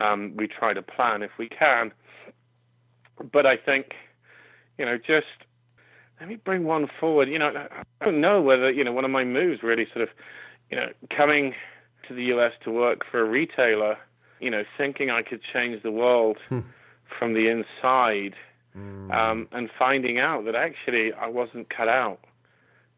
[0.01, 1.93] Um, we try to plan if we can,
[3.33, 3.95] but I think,
[4.79, 5.27] you know, just
[6.21, 7.29] let me bring one forward.
[7.29, 7.53] You know,
[8.01, 10.09] I don't know whether you know one of my moves really sort of,
[10.71, 11.55] you know, coming
[12.09, 12.53] to the U.S.
[12.65, 13.97] to work for a retailer.
[14.41, 16.39] You know, thinking I could change the world
[17.19, 18.35] from the inside,
[18.77, 19.13] mm.
[19.13, 22.21] um, and finding out that actually I wasn't cut out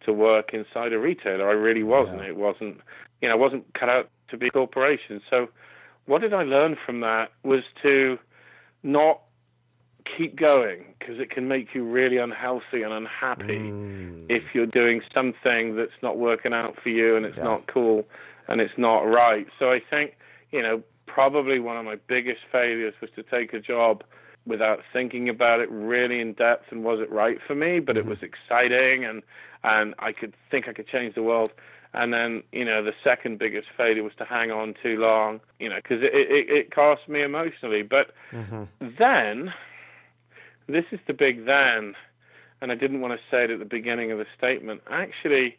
[0.05, 1.49] to work inside a retailer.
[1.49, 2.23] I really wasn't.
[2.23, 2.29] Yeah.
[2.29, 2.81] It wasn't,
[3.21, 5.21] you know, I wasn't cut out to be a corporation.
[5.29, 5.49] So,
[6.07, 8.19] what did I learn from that was to
[8.83, 9.21] not
[10.17, 14.29] keep going because it can make you really unhealthy and unhappy Mm.
[14.29, 17.45] if you're doing something that's not working out for you and it's Yeah.
[17.45, 18.07] not cool
[18.49, 19.47] and it's not right.
[19.59, 20.17] So I think,
[20.51, 24.05] you know, probably one of my biggest failures was to take a job
[24.47, 28.07] without thinking about it really in depth and was it right for me, but it
[28.07, 29.23] was exciting and
[29.63, 31.53] and I could think I could change the world.
[31.93, 35.69] And then, you know, the second biggest failure was to hang on too long, you
[35.69, 37.83] know, because it, it, it cost me emotionally.
[37.83, 38.65] But Mm-hmm.
[38.99, 39.53] then,
[40.75, 41.95] this is the big then,
[42.61, 44.83] and I didn't want to say it at the beginning of the statement.
[44.91, 45.57] Actually,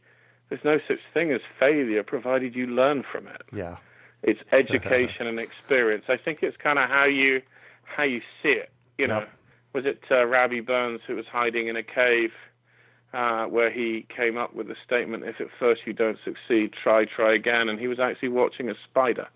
[0.49, 3.41] there's no such thing as failure provided you learn from it.
[3.53, 3.77] Yeah.
[4.23, 6.05] It's education and experience.
[6.09, 7.41] I think it's kind of how you
[7.83, 8.69] how you see it.
[8.97, 9.29] You know, Yep.
[9.73, 12.31] was it uh, Burns who was hiding in a cave
[13.13, 17.05] uh, where he came up with the statement, "If at first you don't succeed, try,
[17.05, 19.27] try again." And he was actually watching a spider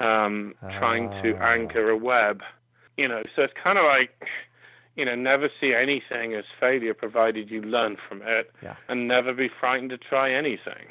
[0.00, 1.52] um, trying to Ah.
[1.52, 2.42] anchor a web.
[2.96, 4.10] You know, so it's kind of like,
[4.96, 8.76] you know, never see anything as failure provided you learn from it, Yeah.
[8.88, 10.86] and never be frightened to try anything.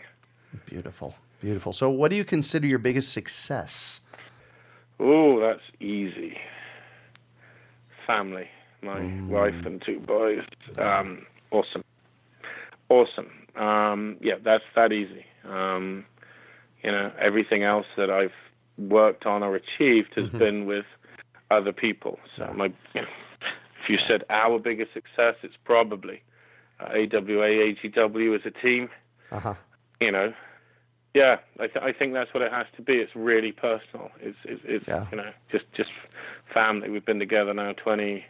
[0.66, 1.16] Beautiful.
[1.42, 1.74] Beautiful.
[1.74, 4.02] So, what do you consider your biggest success?
[5.00, 6.38] Oh, that's easy.
[8.08, 8.48] Family,
[8.82, 9.28] my Mm.
[9.28, 10.44] wife and two boys.
[10.78, 11.84] Um, awesome,
[12.90, 13.32] awesome.
[13.56, 15.26] Um, yeah, that's that easy.
[15.44, 16.06] Um,
[16.84, 18.34] you know, everything else that I've
[18.78, 20.86] worked on or achieved has been with
[21.50, 22.20] other people.
[22.38, 22.52] So Mm-hmm.
[22.52, 22.58] Yeah.
[22.58, 23.08] my, you know,
[23.86, 26.22] if you said our biggest success, it's probably
[26.80, 28.90] uh, AWA, AGW as a team.
[29.32, 29.54] Uh huh.
[30.02, 30.34] You know,
[31.14, 32.94] yeah, I, th- I think that's what it has to be.
[32.96, 34.12] It's really personal.
[34.20, 35.06] It's it's, it's Yeah.
[35.12, 35.92] you know just just
[36.54, 36.90] family.
[36.90, 38.26] We've been together now 20,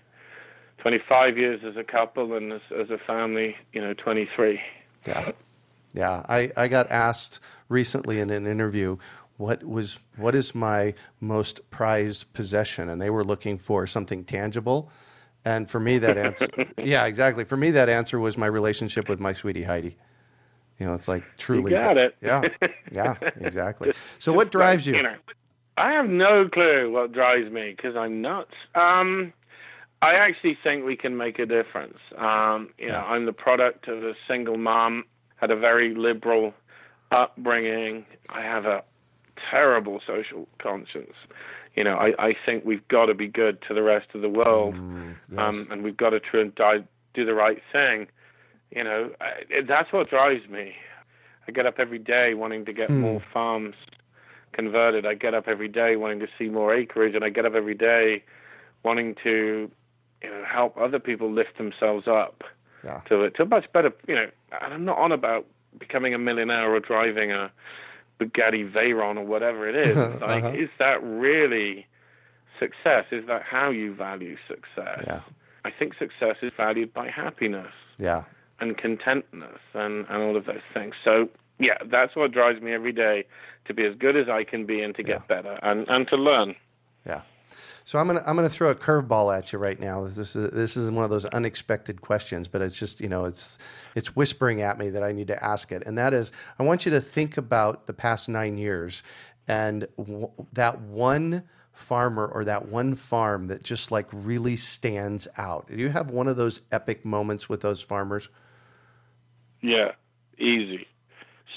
[0.80, 4.60] 25 years as a couple, and as as a family, you know, twenty three.
[5.08, 5.32] Yeah.
[5.94, 6.26] Yeah.
[6.28, 7.40] I, I got asked
[7.70, 8.98] recently in an interview
[9.38, 14.90] what was what is my most prized possession and they were looking for something tangible
[15.46, 16.48] and for me that answer
[16.84, 19.98] yeah exactly for me that answer was my relationship with my sweetie heidi
[20.80, 22.16] you know it's like truly got it.
[22.22, 22.42] yeah
[22.92, 25.04] yeah exactly so what drives you You
[25.78, 28.54] I have no clue what drives me because I'm nuts.
[28.76, 29.34] Um,
[30.02, 31.98] I actually think we can make a difference.
[32.18, 35.04] Um, you know, I'm the product of a single mom,
[35.38, 36.54] had a very liberal
[37.12, 38.06] upbringing.
[38.30, 38.84] I have a
[39.52, 41.14] terrible social conscience.
[41.76, 44.30] You know, I, I think we've got to be good to the rest of the
[44.30, 45.40] world, mm, yes.
[45.40, 46.84] um, and we've got to try and die,
[47.14, 48.08] do the right thing.
[48.72, 50.76] You know, I, that's what drives me.
[51.48, 53.02] I get up every day wanting to get hmm.
[53.02, 53.76] more farms
[54.54, 55.06] converted.
[55.06, 57.76] I get up every day wanting to see more acreage, and I get up every
[57.76, 58.24] day
[58.84, 59.70] wanting to,
[60.24, 62.44] you know, help other people lift themselves up
[62.84, 63.02] yeah.
[63.10, 63.94] to to a much better.
[64.08, 64.30] You know,
[64.62, 65.46] and I'm not on about
[65.78, 67.52] becoming a millionaire or driving a
[68.20, 69.96] Bugatti Veyron or whatever it is.
[70.22, 70.54] like, uh-huh.
[70.54, 71.86] is that really
[72.60, 73.06] success?
[73.12, 75.04] Is that how you value success?
[75.06, 75.22] Yeah.
[75.64, 77.74] I think success is valued by happiness.
[77.98, 78.24] Yeah.
[78.60, 80.96] And contentness and, and all of those things.
[81.04, 83.26] So yeah, that's what drives me every day
[83.66, 85.36] to be as good as I can be and to get yeah.
[85.36, 86.56] better and, and to learn.
[87.06, 87.22] Yeah.
[87.86, 90.08] So I'm gonna I'm gonna throw a curveball at you right now.
[90.08, 93.60] This is this is one of those unexpected questions, but it's just you know it's
[93.94, 96.88] it's whispering at me that I need to ask it, and that is I want
[96.88, 99.04] you to think about the past nine years
[99.48, 101.44] and w- that one
[101.74, 105.68] farmer or that one farm that just like really stands out.
[105.68, 108.30] Do you have one of those epic moments with those farmers?
[109.62, 109.92] Yeah,
[110.40, 110.88] easy.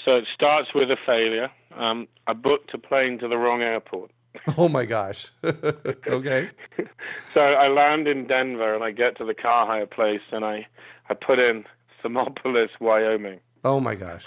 [0.05, 1.49] So it starts with a failure.
[1.75, 4.11] Um, I booked a plane to the wrong airport.
[4.57, 5.31] Oh my gosh.
[5.43, 6.49] okay.
[7.33, 10.67] so I land in Denver and I get to the car hire place and I,
[11.09, 11.65] I put in
[12.03, 13.39] Thermopolis, Wyoming.
[13.63, 14.25] Oh my gosh.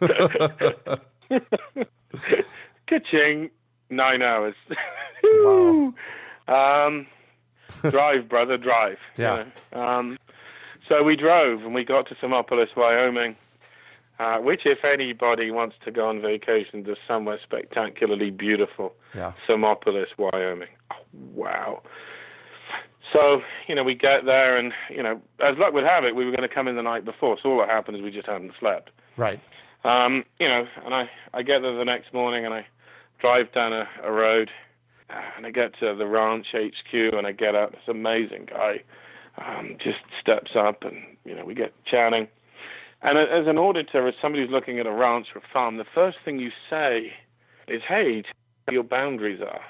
[2.86, 3.50] Kitching,
[3.90, 4.54] nine hours.
[5.22, 5.94] wow.
[6.48, 7.06] Um,
[7.90, 8.98] drive, brother, drive.
[9.16, 9.38] Yeah.
[9.38, 9.82] You know?
[9.82, 10.18] um,
[10.88, 13.36] so we drove and we got to Thermopolis, Wyoming
[14.18, 19.32] uh, which, if anybody wants to go on vacation to somewhere spectacularly beautiful, yeah.
[19.48, 20.68] Thermopolis, Wyoming.
[20.92, 20.96] Oh,
[21.34, 21.82] wow.
[23.12, 26.24] So, you know, we get there, and, you know, as luck would have it, we
[26.24, 27.36] were going to come in the night before.
[27.42, 28.90] So all that happened is we just hadn't slept.
[29.16, 29.40] Right.
[29.84, 32.66] Um, you know, and I, I get there the next morning and I
[33.20, 34.50] drive down a, a road
[35.36, 37.72] and I get to the ranch HQ and I get up.
[37.72, 38.82] This amazing guy
[39.38, 42.28] um, just steps up and, you know, we get chatting.
[43.04, 45.84] And as an auditor, as somebody who's looking at a ranch or a farm, the
[45.84, 47.12] first thing you say
[47.68, 48.24] is, "Hey,
[48.64, 49.60] where your boundaries are."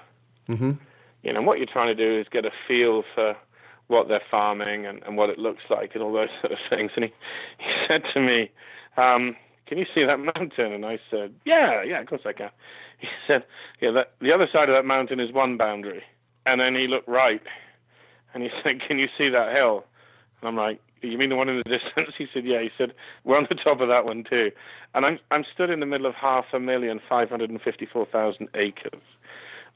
[0.49, 0.73] Mm-hmm.
[1.25, 3.37] You know, what you're trying to do is get a feel for
[3.89, 6.93] what they're farming and, and what it looks like and all those sort of things.
[6.95, 7.13] And he,
[7.59, 8.53] he said to me,
[8.97, 9.35] um,
[9.67, 12.51] "Can you see that mountain?" And I said, "Yeah, yeah, of course I can."
[12.99, 13.45] He said,
[13.81, 16.05] "Yeah, that, the other side of that mountain is one boundary."
[16.47, 17.43] And then he looked right,
[18.33, 19.85] and he said, "Can you see that hill?"
[20.41, 22.15] And I'm like, you mean the one in the distance?
[22.17, 22.61] He said, yeah.
[22.61, 22.93] He said,
[23.25, 24.51] we're on the top of that one too.
[24.95, 29.03] And I'm, I'm stood in the middle of half a million, 554,000 acres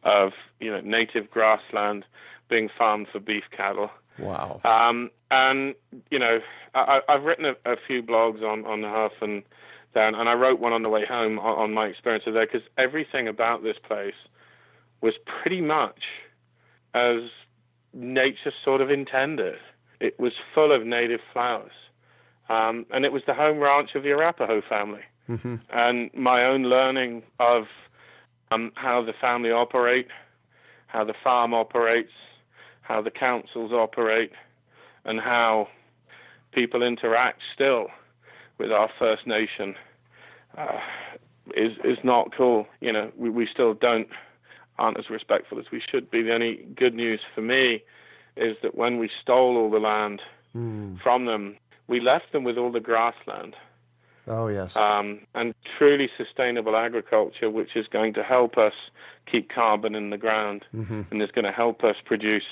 [0.05, 2.05] of, you know, native grassland
[2.49, 3.91] being farmed for beef cattle.
[4.19, 4.61] Wow.
[4.65, 5.75] Um, and,
[6.11, 6.41] you know,
[6.75, 9.43] I, I've written a, a few blogs on, on the Huff and
[9.95, 12.67] down, and I wrote one on the way home on, on my experiences there because
[12.77, 14.15] everything about this place
[15.01, 16.03] was pretty much
[16.95, 17.23] as
[17.93, 19.59] nature sort of intended.
[20.01, 21.73] It was full of native flowers.
[22.49, 25.03] Um, and it was the home ranch of the Arapaho family.
[25.29, 25.57] Mm-hmm.
[25.71, 27.65] And my own learning of
[28.51, 30.09] um, how the family operate,
[30.87, 32.13] how the farm operates,
[32.81, 34.33] how the councils operate,
[35.05, 35.69] and how
[36.53, 37.89] people interact still
[38.57, 39.75] with our First Nation
[40.57, 40.81] uh,
[41.55, 42.67] is is not cool.
[42.81, 44.09] You know, we, we still don't
[44.79, 46.23] aren't as respectful as we should be.
[46.23, 47.83] The only good news for me
[48.39, 50.23] is that when we stole all the land
[50.55, 51.01] mm.
[51.01, 53.57] from them, we left them with all the grassland.
[54.27, 54.77] Oh yes.
[54.77, 58.75] Um, and truly sustainable agriculture, which is going to help us
[59.31, 61.03] keep carbon in the ground, mm-hmm.
[61.11, 62.45] and is going to help us produce,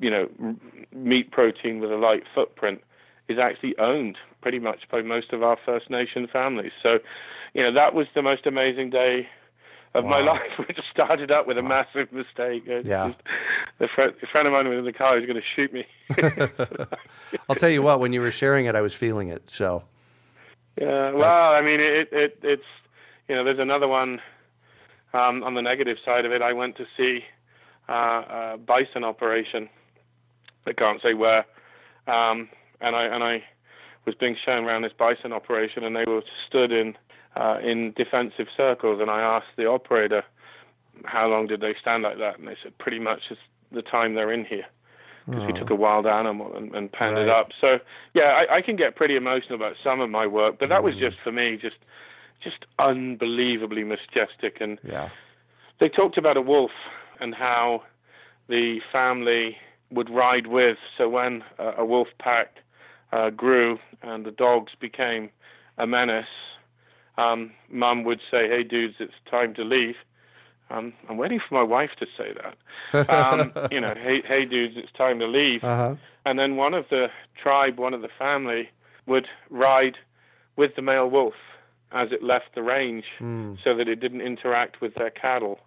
[0.00, 0.28] you know,
[0.92, 2.82] meat protein with a light footprint,
[3.28, 6.72] is actually owned pretty much by most of our First Nation families.
[6.82, 6.98] So,
[7.52, 9.28] you know, that was the most amazing day
[9.94, 10.10] of wow.
[10.10, 12.62] my life, which started up with a massive mistake.
[12.66, 13.08] It's yeah.
[13.08, 13.20] Just,
[13.78, 15.18] the friend, a friend of mine was in the car.
[15.18, 15.86] He's going to shoot me.
[17.48, 18.00] I'll tell you what.
[18.00, 19.50] When you were sharing it, I was feeling it.
[19.50, 19.84] So.
[20.80, 21.12] Yeah.
[21.12, 22.64] Well, I mean, it, it it's
[23.28, 24.20] you know, there's another one
[25.12, 26.42] um, on the negative side of it.
[26.42, 27.20] I went to see
[27.88, 29.68] uh, a bison operation.
[30.66, 31.46] I can't say where,
[32.06, 32.48] um,
[32.80, 33.44] and I and I
[34.04, 36.96] was being shown around this bison operation, and they were stood in
[37.36, 40.24] uh, in defensive circles, and I asked the operator
[41.04, 43.36] how long did they stand like that, and they said pretty much as
[43.76, 44.66] the time they're in here
[45.26, 45.46] because oh.
[45.46, 47.26] we took a wild animal and, and panned right.
[47.26, 47.48] it up.
[47.60, 47.78] So
[48.14, 50.84] yeah, I, I, can get pretty emotional about some of my work, but that mm.
[50.84, 51.76] was just for me, just
[52.42, 54.58] just unbelievably majestic.
[54.60, 55.08] And yeah.
[55.80, 56.70] they talked about a wolf
[57.20, 57.82] and how
[58.48, 59.56] the family
[59.90, 60.78] would ride with.
[60.96, 62.56] So when uh, a wolf pack
[63.12, 65.30] uh, grew and the dogs became
[65.78, 66.26] a menace,
[67.18, 69.96] um, Mum would say, "Hey, dudes, it's time to leave."
[70.70, 73.08] Um, I'm waiting for my wife to say that.
[73.10, 75.62] Um, you know, hey, hey, dudes, it's time to leave.
[75.62, 75.94] Uh-huh.
[76.24, 77.06] And then one of the
[77.40, 78.68] tribe, one of the family,
[79.06, 79.96] would ride
[80.56, 81.34] with the male wolf
[81.92, 83.58] as it left the range, Mm.
[83.62, 85.60] so that it didn't interact with their cattle.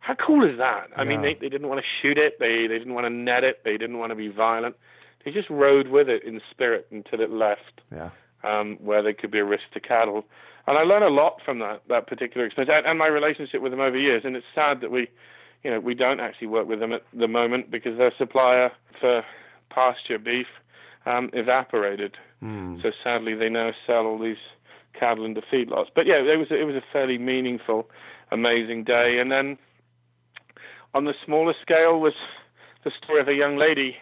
[0.00, 0.88] How cool is that?
[0.96, 2.40] I mean, they, they didn't want to shoot it.
[2.40, 3.60] They they didn't want to net it.
[3.64, 4.74] They didn't want to be violent.
[5.24, 8.10] They just rode with it in spirit until it left Yeah.
[8.44, 10.24] Um, where there could be a risk to cattle.
[10.66, 13.72] And I learned a lot from that that particular experience and, and my relationship with
[13.72, 14.22] them over years.
[14.24, 15.08] And it's sad that we,
[15.64, 18.70] you know, we don't actually work with them at the moment because their supplier
[19.00, 19.24] for
[19.70, 20.46] pasture beef
[21.06, 22.16] um, evaporated.
[22.42, 22.82] Mm.
[22.82, 24.36] So sadly, they now sell all these
[24.98, 25.88] cattle into feedlots.
[25.94, 27.88] But yeah, it was it was a fairly meaningful,
[28.30, 29.18] amazing day.
[29.18, 29.58] And then
[30.94, 32.14] on the smaller scale was
[32.84, 33.96] the story of a young lady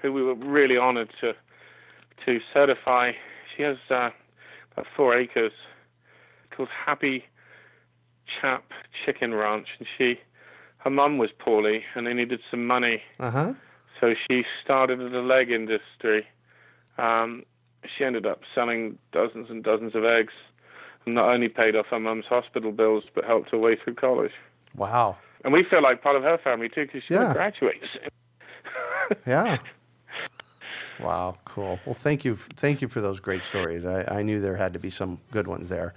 [0.00, 1.34] who we were really honoured to
[2.26, 3.12] to certify.
[3.56, 4.10] She has uh,
[4.72, 5.52] about four acres
[6.54, 7.24] called Happy
[8.40, 8.64] Chap
[9.04, 10.18] Chicken Ranch, and she
[10.78, 13.02] her mum was poorly and they needed some money.
[13.20, 13.52] Uh huh.
[14.00, 16.26] So she started the leg industry.
[16.98, 17.44] Um,
[17.96, 20.32] she ended up selling dozens and dozens of eggs,
[21.06, 24.32] and not only paid off her mum's hospital bills, but helped her way through college.
[24.76, 25.16] Wow.
[25.44, 27.32] And we feel like part of her family too, because she Yeah.
[27.32, 27.86] graduates.
[29.26, 29.58] Yeah.
[31.00, 31.78] Wow, cool.
[31.84, 33.86] Well, thank you, thank you for those great stories.
[33.86, 35.94] I, I knew there had to be some good ones there.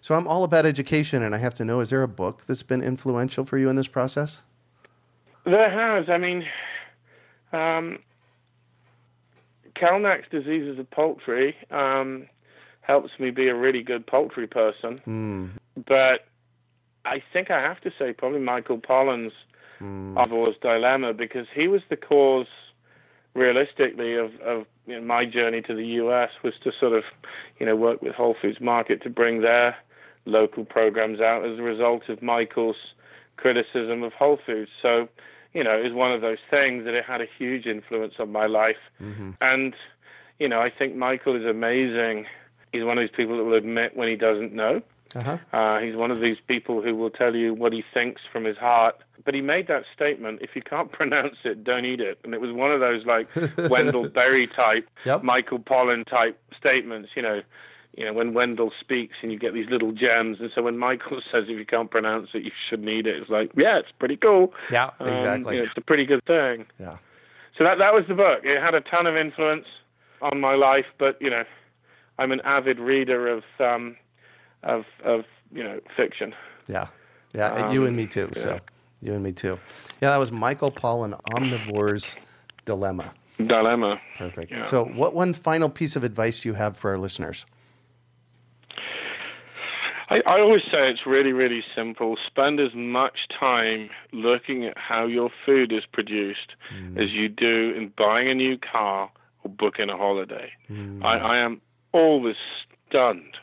[0.00, 2.62] So I'm all about education, and I have to know: is there a book that's
[2.62, 4.42] been influential for you in this process?
[5.44, 6.08] There has.
[6.08, 6.46] I mean,
[7.52, 7.98] um,
[9.76, 12.26] Calnek's diseases of poultry um,
[12.80, 14.98] helps me be a really good poultry person.
[15.06, 15.50] Mm.
[15.86, 16.26] But
[17.04, 19.32] I think I have to say probably Michael Pollan's
[19.80, 20.14] Mm.
[20.14, 22.46] Omnivore's Dilemma because he was the cause,
[23.34, 26.30] realistically, of, of you know, my journey to the U.S.
[26.42, 27.04] was to sort of,
[27.58, 29.76] you know, work with Whole Foods Market to bring their
[30.24, 32.76] local programs out as a result of Michael's
[33.36, 34.70] criticism of Whole Foods.
[34.82, 35.08] So,
[35.54, 38.30] you know, it was one of those things that it had a huge influence on
[38.30, 38.76] my life.
[38.98, 39.74] hmm And,
[40.38, 42.26] you know, I think Michael is amazing.
[42.72, 44.82] He's one of these people that will admit when he doesn't know.
[45.14, 45.38] Uh-huh.
[45.52, 48.56] Uh, he's one of these people who will tell you what he thinks from his
[48.56, 48.96] heart.
[49.24, 52.18] But he made that statement: if you can't pronounce it, don't eat it.
[52.24, 53.28] And it was one of those like
[53.70, 55.22] Wendell Berry type, Yep.
[55.24, 57.10] Michael Pollan type statements.
[57.16, 57.42] You know,
[57.96, 60.38] you know when Wendell speaks and you get these little gems.
[60.40, 63.16] And so when Michael says if you can't pronounce it, you shouldn't eat it.
[63.16, 64.54] It's like, yeah, it's pretty cool.
[64.70, 65.56] Yeah, Um, exactly.
[65.56, 66.66] you know, it's a pretty good thing.
[66.78, 66.98] Yeah.
[67.58, 68.40] So that that was the book.
[68.44, 69.66] It had a ton of influence
[70.22, 71.42] on my life, but you know,
[72.18, 73.96] I'm an avid reader of um,
[74.62, 76.34] of of you know fiction.
[76.68, 76.88] Yeah.
[77.34, 77.52] Yeah.
[77.52, 78.30] Um, you and me too.
[78.34, 78.42] yeah.
[78.42, 78.60] So
[79.02, 79.58] you and me too.
[80.00, 82.16] Yeah, that was Michael Pollan, Omnivore's
[82.64, 83.12] Dilemma.
[83.38, 84.00] Dilemma.
[84.18, 84.50] Perfect.
[84.50, 84.62] Yeah.
[84.62, 87.46] So, what one final piece of advice do you have for our listeners?
[90.10, 92.16] I, I always say it's really, really simple.
[92.26, 96.54] Spend as much time looking at how your food is produced
[96.96, 99.10] as you do in buying a new car
[99.44, 100.50] or booking a holiday.
[101.02, 101.60] I, I am
[101.92, 102.36] always
[102.88, 103.36] stunned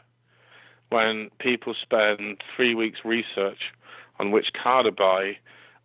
[0.90, 3.74] when people spend three weeks research
[4.20, 5.38] on which car to buy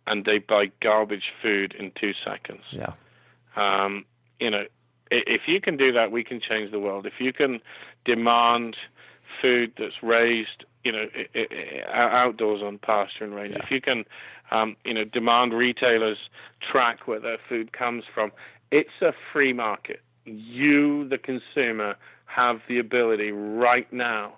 [0.07, 2.63] and they buy garbage food in two seconds.
[2.71, 2.93] Yeah.
[3.55, 4.05] Um,
[4.39, 4.65] you know,
[5.11, 7.05] if you can do that, we can change the world.
[7.05, 7.59] If you can
[8.05, 8.75] demand
[9.41, 11.07] food that's raised, you know,
[11.91, 14.05] outdoors on pasture and range, if you can,
[14.51, 16.17] um, you know, demand retailers
[16.59, 18.31] track where their food comes from,
[18.71, 20.01] it's a free market.
[20.25, 21.95] You, the consumer,
[22.25, 24.33] have the ability right now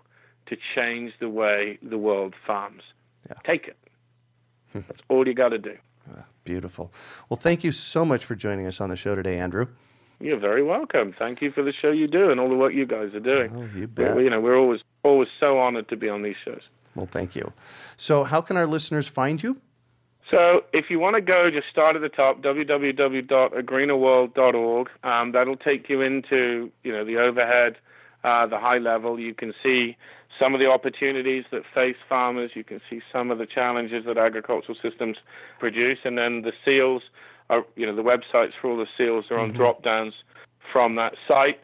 [0.48, 2.84] to change the way the world farms.
[3.28, 3.34] Yeah.
[3.46, 3.78] Take it.
[4.74, 5.76] That's all you got to do.
[6.44, 6.92] Beautiful.
[7.30, 9.66] Well, thank you so much for joining us on the show today, Andrew.
[10.20, 11.14] You're very welcome.
[11.18, 13.52] Thank you for the show you do and all the work you guys are doing.
[13.56, 14.16] Oh, you bet.
[14.16, 16.62] we- you know, we're always always so honored to be on these shows.
[16.96, 17.52] Well, thank you.
[17.98, 19.58] So, how can our listeners find you?
[20.32, 24.90] So if you want to go, just start at the top, www.agreenerworld.org.
[25.04, 27.78] Um, that'll take you into, you know, the overhead,
[28.24, 29.20] uh, the high level.
[29.20, 29.98] You can see
[30.40, 32.52] some of the opportunities that face farmers.
[32.54, 35.18] You can see some of the challenges that agricultural systems
[35.60, 36.00] produce.
[36.04, 37.04] And then the seals
[37.50, 40.14] are, you know, the websites for all the seals are on drop downs
[40.72, 41.60] from that site.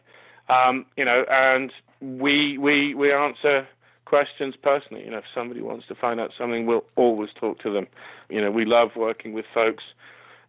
[0.48, 3.66] Um, you know, and we, we, we answer
[4.04, 5.04] questions personally.
[5.04, 7.86] You know, if somebody wants to find out something, we'll always talk to them.
[8.28, 9.84] You know, we love working with folks.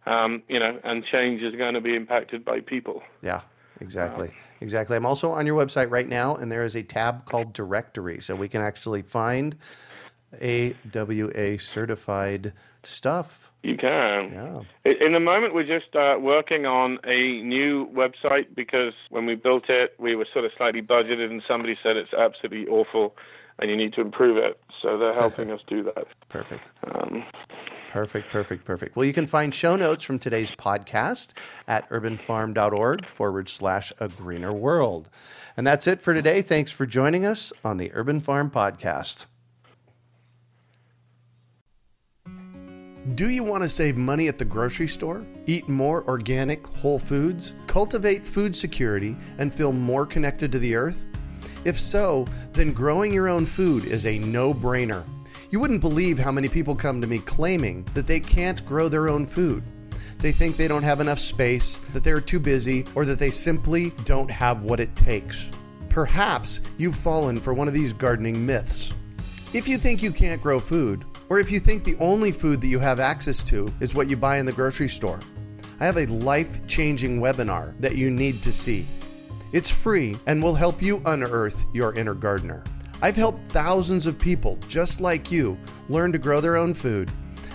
[0.06, 3.02] Um, you know, and change is going to be impacted by people.
[3.22, 3.40] Yeah,
[3.84, 4.30] exactly.
[4.60, 4.96] Exactly.
[4.96, 8.20] I'm also on your website right now, and there is a tab called Directory.
[8.20, 9.56] So, we can actually find
[10.42, 13.50] AWA certified stuff.
[13.62, 14.32] You can.
[14.32, 14.94] Yeah.
[15.00, 19.64] In the moment, we're just uh, working on a new website because when we built
[19.70, 23.16] it, we were sort of slightly budgeted, and somebody said it's absolutely awful.
[23.58, 24.60] And you need to improve it.
[24.82, 26.06] So they're helping us do that.
[26.28, 26.72] Perfect.
[26.86, 27.24] Um,
[27.94, 28.96] Perfect, perfect, perfect.
[28.96, 31.28] Well, you can find show notes from today's podcast
[31.68, 35.08] at urbanfarm.org forward slash a greener world.
[35.56, 36.42] And that's it for today.
[36.42, 39.26] Thanks for joining us on the Urban Farm Podcast.
[43.14, 45.24] Do you want to save money at the grocery store?
[45.46, 47.54] Eat more organic, whole foods?
[47.68, 51.06] Cultivate food security and feel more connected to the earth?
[51.64, 55.04] If so, then growing your own food is a no brainer.
[55.50, 59.08] You wouldn't believe how many people come to me claiming that they can't grow their
[59.08, 59.62] own food.
[60.18, 63.90] They think they don't have enough space, that they're too busy, or that they simply
[64.04, 65.50] don't have what it takes.
[65.90, 68.92] Perhaps you've fallen for one of these gardening myths.
[69.52, 72.68] If you think you can't grow food, or if you think the only food that
[72.68, 75.20] you have access to is what you buy in the grocery store,
[75.78, 78.86] I have a life changing webinar that you need to see.
[79.54, 82.64] It's free and will help you unearth your inner gardener.
[83.00, 85.56] I've helped thousands of people just like you
[85.88, 87.08] learn to grow their own food,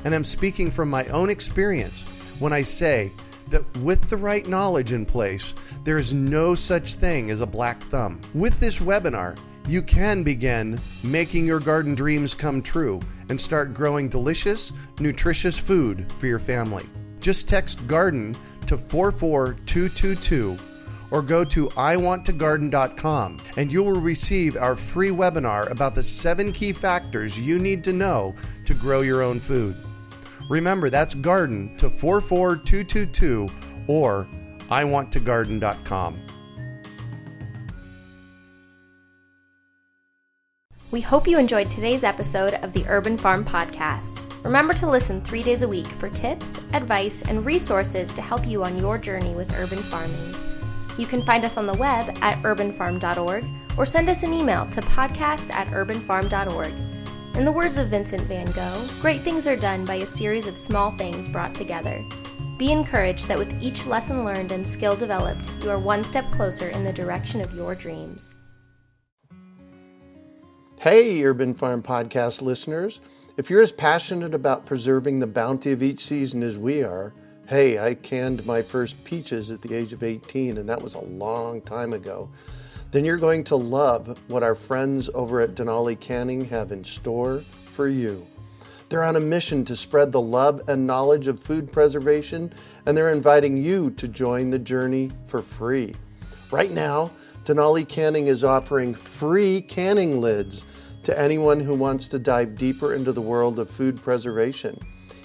[0.05, 2.03] and I'm speaking from my own experience
[2.39, 3.11] when I say
[3.49, 7.83] that with the right knowledge in place, there is no such thing as a black
[7.83, 8.21] thumb.
[8.33, 9.37] With this webinar,
[9.67, 14.71] you can begin making your garden dreams come true and start growing delicious,
[15.01, 16.87] nutritious food for your family.
[17.19, 18.37] Just text garden
[18.67, 20.57] to 44222
[21.11, 26.71] or go to iwanttogarden.com and you will receive our free webinar about the seven key
[26.71, 28.35] factors you need to know
[28.65, 29.75] to grow your own food.
[30.49, 33.49] Remember, that's garden to 44222
[33.87, 34.27] or
[34.69, 36.19] iwanttogarden.com.
[40.91, 44.23] We hope you enjoyed today's episode of the Urban Farm Podcast.
[44.43, 48.63] Remember to listen three days a week for tips, advice, and resources to help you
[48.63, 50.48] on your journey with urban farming.
[50.99, 53.45] You can find us on the web at urbanfarm.org
[53.77, 56.73] or send us an email to podcast at urbanfarm.org.
[57.35, 60.57] In the words of Vincent van Gogh, great things are done by a series of
[60.57, 62.03] small things brought together.
[62.57, 66.67] Be encouraged that with each lesson learned and skill developed, you are one step closer
[66.67, 68.35] in the direction of your dreams.
[70.81, 72.99] Hey, Urban Farm Podcast listeners.
[73.37, 77.13] If you're as passionate about preserving the bounty of each season as we are,
[77.49, 81.03] Hey, I canned my first peaches at the age of 18, and that was a
[81.03, 82.29] long time ago.
[82.91, 87.39] Then you're going to love what our friends over at Denali Canning have in store
[87.65, 88.27] for you.
[88.87, 92.53] They're on a mission to spread the love and knowledge of food preservation,
[92.85, 95.95] and they're inviting you to join the journey for free.
[96.51, 97.09] Right now,
[97.45, 100.67] Denali Canning is offering free canning lids
[101.01, 104.79] to anyone who wants to dive deeper into the world of food preservation.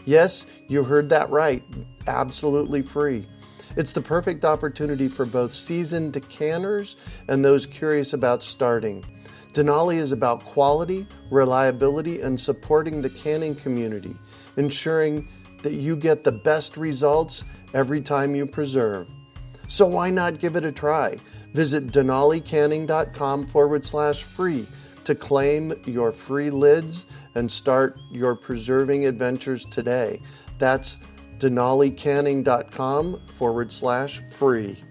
[0.05, 1.63] Yes, you heard that right.
[2.07, 3.27] Absolutely free.
[3.77, 6.97] It's the perfect opportunity for both seasoned canners
[7.29, 9.05] and those curious about starting.
[9.53, 14.15] Denali is about quality, reliability, and supporting the canning community,
[14.57, 15.29] ensuring
[15.63, 19.09] that you get the best results every time you preserve.
[19.67, 21.17] So why not give it a try?
[21.53, 24.67] Visit denalicanning.com forward slash free
[25.05, 30.21] to claim your free lids and start your preserving adventures today.
[30.59, 30.99] That's
[31.39, 34.83] denalicanning.com forward slash free.